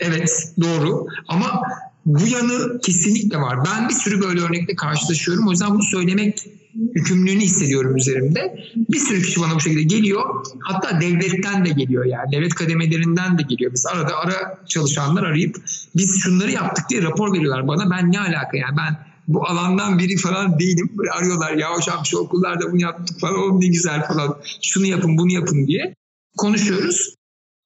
[0.00, 1.62] Evet doğru ama
[2.06, 3.58] bu yanı kesinlikle var.
[3.66, 5.48] Ben bir sürü böyle örnekle karşılaşıyorum.
[5.48, 6.46] O yüzden bunu söylemek
[6.94, 8.58] yükümlülüğünü hissediyorum üzerimde.
[8.90, 10.44] Bir sürü kişi bana bu şekilde geliyor.
[10.60, 12.32] Hatta devletten de geliyor yani.
[12.32, 13.72] Devlet kademelerinden de geliyor.
[13.72, 15.56] Biz arada ara çalışanlar arayıp
[15.96, 17.90] biz şunları yaptık diye rapor veriyorlar bana.
[17.90, 18.98] Ben ne alaka yani ben
[19.28, 20.90] bu alandan biri falan değilim.
[20.98, 24.36] Böyle arıyorlar ya hocam şu okullarda bunu yaptık falan o ne güzel falan.
[24.62, 25.94] Şunu yapın bunu yapın diye
[26.36, 27.14] konuşuyoruz.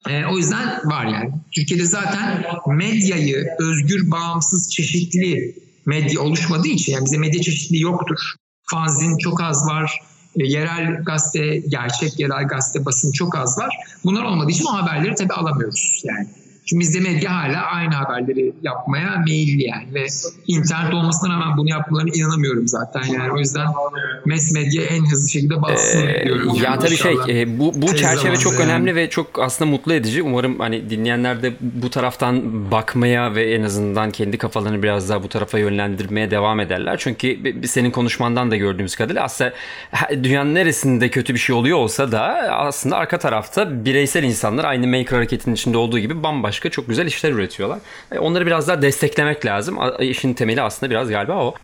[0.07, 1.31] E, o yüzden var yani.
[1.53, 5.55] Türkiye'de zaten medyayı özgür, bağımsız, çeşitli
[5.87, 8.19] medya oluşmadığı için yani bize medya çeşitliliği yoktur.
[8.71, 10.01] Fanzin çok az var.
[10.37, 13.77] E, yerel gazete, gerçek yerel gazete basın çok az var.
[14.05, 16.29] Bunlar olmadığı için o haberleri tabii alamıyoruz yani.
[16.69, 20.07] Çünkü bizde medya hala aynı haberleri yapmaya meyilli yani ve
[20.47, 23.67] internet olmasına rağmen bunu yapmalarına inanamıyorum zaten yani o yüzden
[24.27, 26.55] mass medya en hızlı şekilde bassın ee, diyorum.
[26.55, 28.97] Ya yani tabii şey e, bu bu Tez çerçeve çok zamanda önemli yani.
[28.97, 30.23] ve çok aslında mutlu edici.
[30.23, 35.29] Umarım hani dinleyenler de bu taraftan bakmaya ve en azından kendi kafalarını biraz daha bu
[35.29, 36.97] tarafa yönlendirmeye devam ederler.
[36.99, 39.53] Çünkü senin konuşmandan da gördüğümüz kadarıyla aslında
[40.11, 45.17] dünyanın neresinde kötü bir şey oluyor olsa da aslında arka tarafta bireysel insanlar aynı Maker
[45.17, 47.79] hareketinin içinde olduğu gibi bambaşka çok güzel işler üretiyorlar.
[48.13, 49.79] E, Onları biraz daha desteklemek lazım.
[50.01, 51.55] İşin temeli aslında biraz galiba o.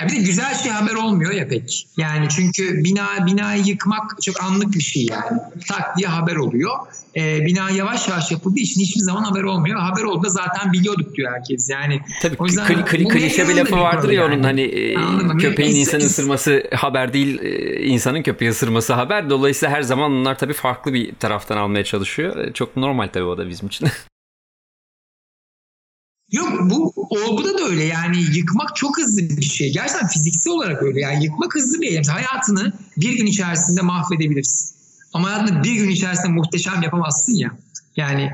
[0.00, 1.86] Ya bir de güzel şey haber olmuyor ya pek.
[1.96, 5.38] Yani çünkü bina binayı yıkmak çok anlık bir şey yani.
[5.68, 6.70] Tak diye haber oluyor.
[7.16, 9.80] Ee, bina yavaş yavaş yapıldığı için hiçbir zaman haber olmuyor.
[9.80, 11.70] Haber oldu da zaten biliyorduk diyor herkes.
[11.70, 14.34] Yani Tabii o yüzden kli, kli, klişe bir lafı vardır ya yani.
[14.34, 15.38] onun hani e, Anladın mı?
[15.38, 19.30] köpeğin insanı ısırması haber değil e, insanın köpeği ısırması haber.
[19.30, 22.36] Dolayısıyla her zaman onlar tabii farklı bir taraftan almaya çalışıyor.
[22.36, 23.88] E, Çok normal tabii o da bizim için.
[26.32, 29.72] Yok bu olguda da öyle yani yıkmak çok hızlı bir şey.
[29.72, 32.02] Gerçekten fiziksel olarak öyle yani yıkmak hızlı bir eylem.
[32.02, 34.70] Hayatını bir gün içerisinde mahvedebilirsin.
[35.12, 37.58] Ama hayatını bir gün içerisinde muhteşem yapamazsın ya.
[37.96, 38.30] Yani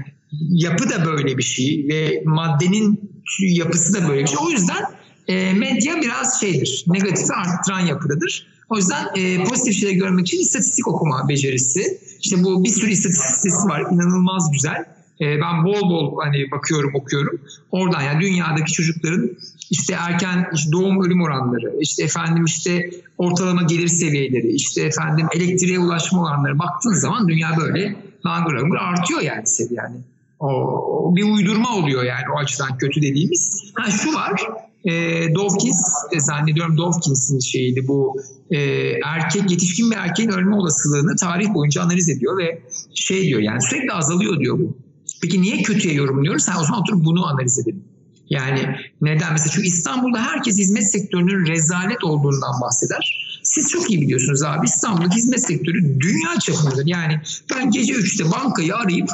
[0.50, 4.38] yapı da böyle bir şey ve maddenin yapısı da böyle bir şey.
[4.40, 4.84] O yüzden
[5.28, 6.84] e, medya biraz şeydir.
[6.86, 8.46] Negatifi arttıran yapıdadır.
[8.70, 12.00] O yüzden e, pozitif şeyleri görmek için istatistik okuma becerisi.
[12.20, 13.80] İşte bu bir sürü istatistik var.
[13.80, 14.84] inanılmaz güzel.
[15.20, 17.40] E, ben bol bol hani bakıyorum okuyorum.
[17.70, 19.30] Oradan yani dünyadaki çocukların
[19.70, 25.78] işte erken işte doğum ölüm oranları, işte efendim işte ortalama gelir seviyeleri, işte efendim elektriğe
[25.78, 27.96] ulaşma oranları baktığın zaman dünya böyle
[28.26, 29.96] langır langır artıyor yani seviye yani.
[30.40, 33.72] O, bir uydurma oluyor yani o açıdan kötü dediğimiz.
[33.74, 34.42] Ha şu var.
[34.84, 34.92] E,
[35.34, 38.16] Dawkins e, zannediyorum Dawkins'in şeyiydi bu
[38.50, 38.58] e,
[39.04, 42.62] erkek yetişkin bir erkeğin ölme olasılığını tarih boyunca analiz ediyor ve
[42.94, 44.76] şey diyor yani sürekli azalıyor diyor bu.
[45.22, 46.42] Peki niye kötüye yorumluyoruz?
[46.42, 47.84] Sen o zaman oturup bunu analiz edelim.
[48.30, 49.32] Yani neden?
[49.32, 53.26] Mesela çünkü İstanbul'da herkes hizmet sektörünün rezalet olduğundan bahseder.
[53.42, 56.86] Siz çok iyi biliyorsunuz abi İstanbul'daki hizmet sektörü dünya çapındadır.
[56.86, 57.20] Yani
[57.54, 59.08] ben gece 3'te bankayı arayıp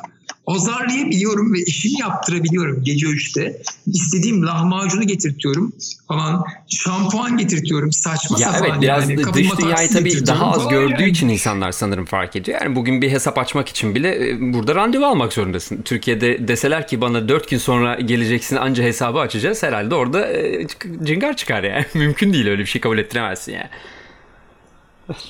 [0.47, 3.63] azarlayabiliyorum ve işimi yaptırabiliyorum gece 3'te.
[3.87, 5.73] İstediğim lahmacunu getirtiyorum
[6.09, 6.45] falan.
[6.71, 8.69] Şampuan getirtiyorum saçma ya sapan.
[8.71, 9.25] evet biraz yani.
[9.25, 11.11] da dış dünyayı tabii daha az gördüğü yani.
[11.11, 12.61] için insanlar sanırım fark ediyor.
[12.63, 15.83] Yani bugün bir hesap açmak için bile e, burada randevu almak zorundasın.
[15.83, 20.67] Türkiye'de deseler ki bana 4 gün sonra geleceksin anca hesabı açacağız herhalde orada e,
[21.03, 21.85] cıngar çıkar yani.
[21.95, 23.69] Mümkün değil öyle bir şey kabul ettiremezsin yani.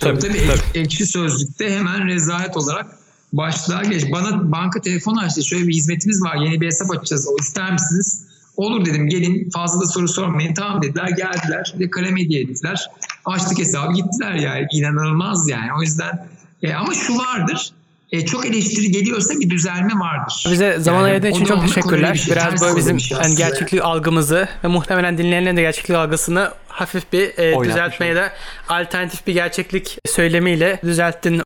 [0.00, 3.01] Tabii tabii, ek- ekşi sözlükte hemen rezalet olarak
[3.32, 4.12] başlığa geç.
[4.12, 5.44] Bana banka telefonu açtı.
[5.44, 6.36] Şöyle bir hizmetimiz var.
[6.36, 7.28] Yeni bir hesap açacağız.
[7.32, 8.24] O ister misiniz?
[8.56, 10.54] Olur dedim gelin fazla da soru sormayın.
[10.54, 11.74] Tamam dediler geldiler.
[11.78, 12.90] Bir de kalem hediye ettiler.
[13.24, 14.66] Açtık hesabı gittiler yani.
[14.72, 15.70] İnanılmaz yani.
[15.78, 16.28] O yüzden
[16.62, 17.70] e, ama şu vardır.
[18.12, 20.48] E, çok eleştiri geliyorsa bir düzelme vardır.
[20.52, 22.14] Bize zaman Yani ayırdığın için çok teşekkürler.
[22.14, 25.96] bir şey, Biraz böyle bizim bir şey hani gerçeklik algımızı ve muhtemelen dinleyenlerin de gerçeklik
[25.96, 28.32] algısını hafif bir e, düzeltmeye de
[28.68, 31.42] alternatif bir gerçeklik söylemiyle düzelttin.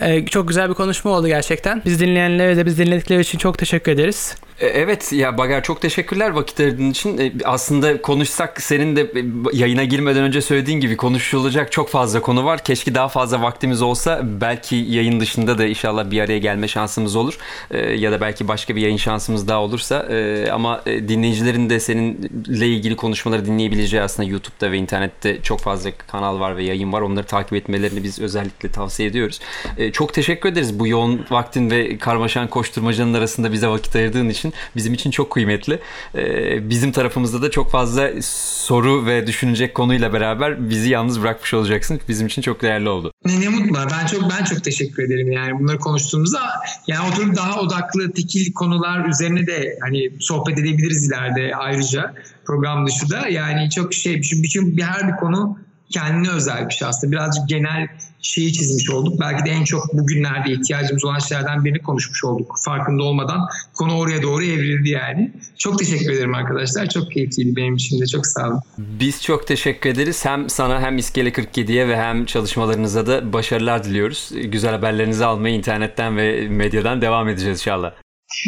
[0.00, 1.82] E, çok güzel bir konuşma oldu gerçekten.
[1.84, 4.36] Biz dinleyenlere de biz dinledikleri için çok teşekkür ederiz.
[4.60, 7.18] E, Evet ya Bagar çok teşekkürler vakit ayırdığın için.
[7.18, 12.44] E, Aslında konuşsak senin de e, yayına girmeden önce söylediğin gibi konuşulacak çok fazla konu
[12.44, 12.64] var.
[12.64, 17.38] Keşke daha fazla vaktimiz olsa belki yayın dışında da inşallah bir araya gelme şansımız olur.
[17.96, 20.08] Ya da belki başka bir yayın şansımız daha olursa.
[20.52, 26.56] Ama dinleyicilerin de seninle ilgili konuşmaları dinleyebileceği aslında YouTube'da ve internette çok fazla kanal var
[26.56, 27.00] ve yayın var.
[27.00, 29.40] Onları takip etmelerini biz özellikle tavsiye ediyoruz.
[29.92, 34.94] Çok teşekkür ederiz bu yoğun vaktin ve karmaşan koşturmacanın arasında bize vakit ayırdığın için bizim
[34.94, 35.78] için çok kıymetli.
[36.14, 42.00] Ee, Bizim tarafımızda da çok fazla soru ve düşünecek konuyla beraber bizi yalnız bırakmış olacaksın.
[42.08, 43.12] Bizim için çok değerli oldu.
[43.24, 43.78] Ne, ne mutlu.
[43.90, 46.40] Ben çok ben çok teşekkür ederim yani bunları konuştuğumuzda
[46.86, 52.14] yani oturup daha odaklı tekil konular üzerine de hani sohbet edebiliriz ileride ayrıca
[52.46, 55.58] program dışı da yani çok şey bütün, bütün bir her bir konu
[55.90, 57.88] kendine özel bir şey aslında birazcık genel
[58.22, 59.20] şeyi çizmiş olduk.
[59.20, 62.56] Belki de en çok bugünlerde ihtiyacımız olan şeylerden birini konuşmuş olduk.
[62.64, 65.32] Farkında olmadan konu oraya doğru evrildi yani.
[65.58, 66.88] Çok teşekkür ederim arkadaşlar.
[66.88, 68.06] Çok keyifliydi benim için de.
[68.06, 68.60] Çok sağ olun.
[68.78, 70.24] Biz çok teşekkür ederiz.
[70.24, 74.32] Hem sana hem İskele 47'ye ve hem çalışmalarınıza da başarılar diliyoruz.
[74.44, 77.92] Güzel haberlerinizi almaya internetten ve medyadan devam edeceğiz inşallah.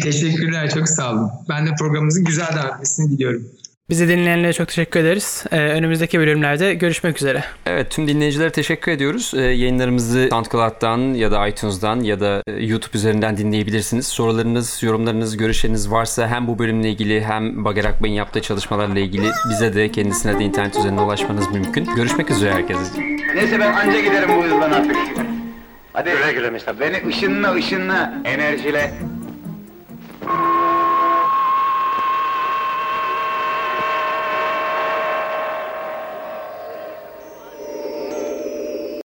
[0.03, 0.71] Teşekkürler.
[0.75, 1.31] Çok sağ olun.
[1.49, 3.43] Ben de programımızın güzel devam etmesini diliyorum.
[3.91, 5.45] Bizi dinleyenlere çok teşekkür ederiz.
[5.53, 7.45] E, önümüzdeki bölümlerde görüşmek üzere.
[7.67, 9.33] Evet tüm dinleyicilere teşekkür ediyoruz.
[9.37, 14.07] Ee, yayınlarımızı SoundCloud'dan ya da iTunes'dan ya da e, YouTube üzerinden dinleyebilirsiniz.
[14.07, 19.75] Sorularınız, yorumlarınız, görüşleriniz varsa hem bu bölümle ilgili hem Bager Akbay'ın yaptığı çalışmalarla ilgili bize
[19.75, 21.95] de kendisine de internet üzerinden ulaşmanız mümkün.
[21.97, 23.01] Görüşmek üzere herkese.
[23.35, 24.97] Neyse ben anca giderim bu hızdan artık.
[25.93, 26.11] Hadi.
[26.11, 28.91] Güle güle Beni ışınla ışınla, enerjile.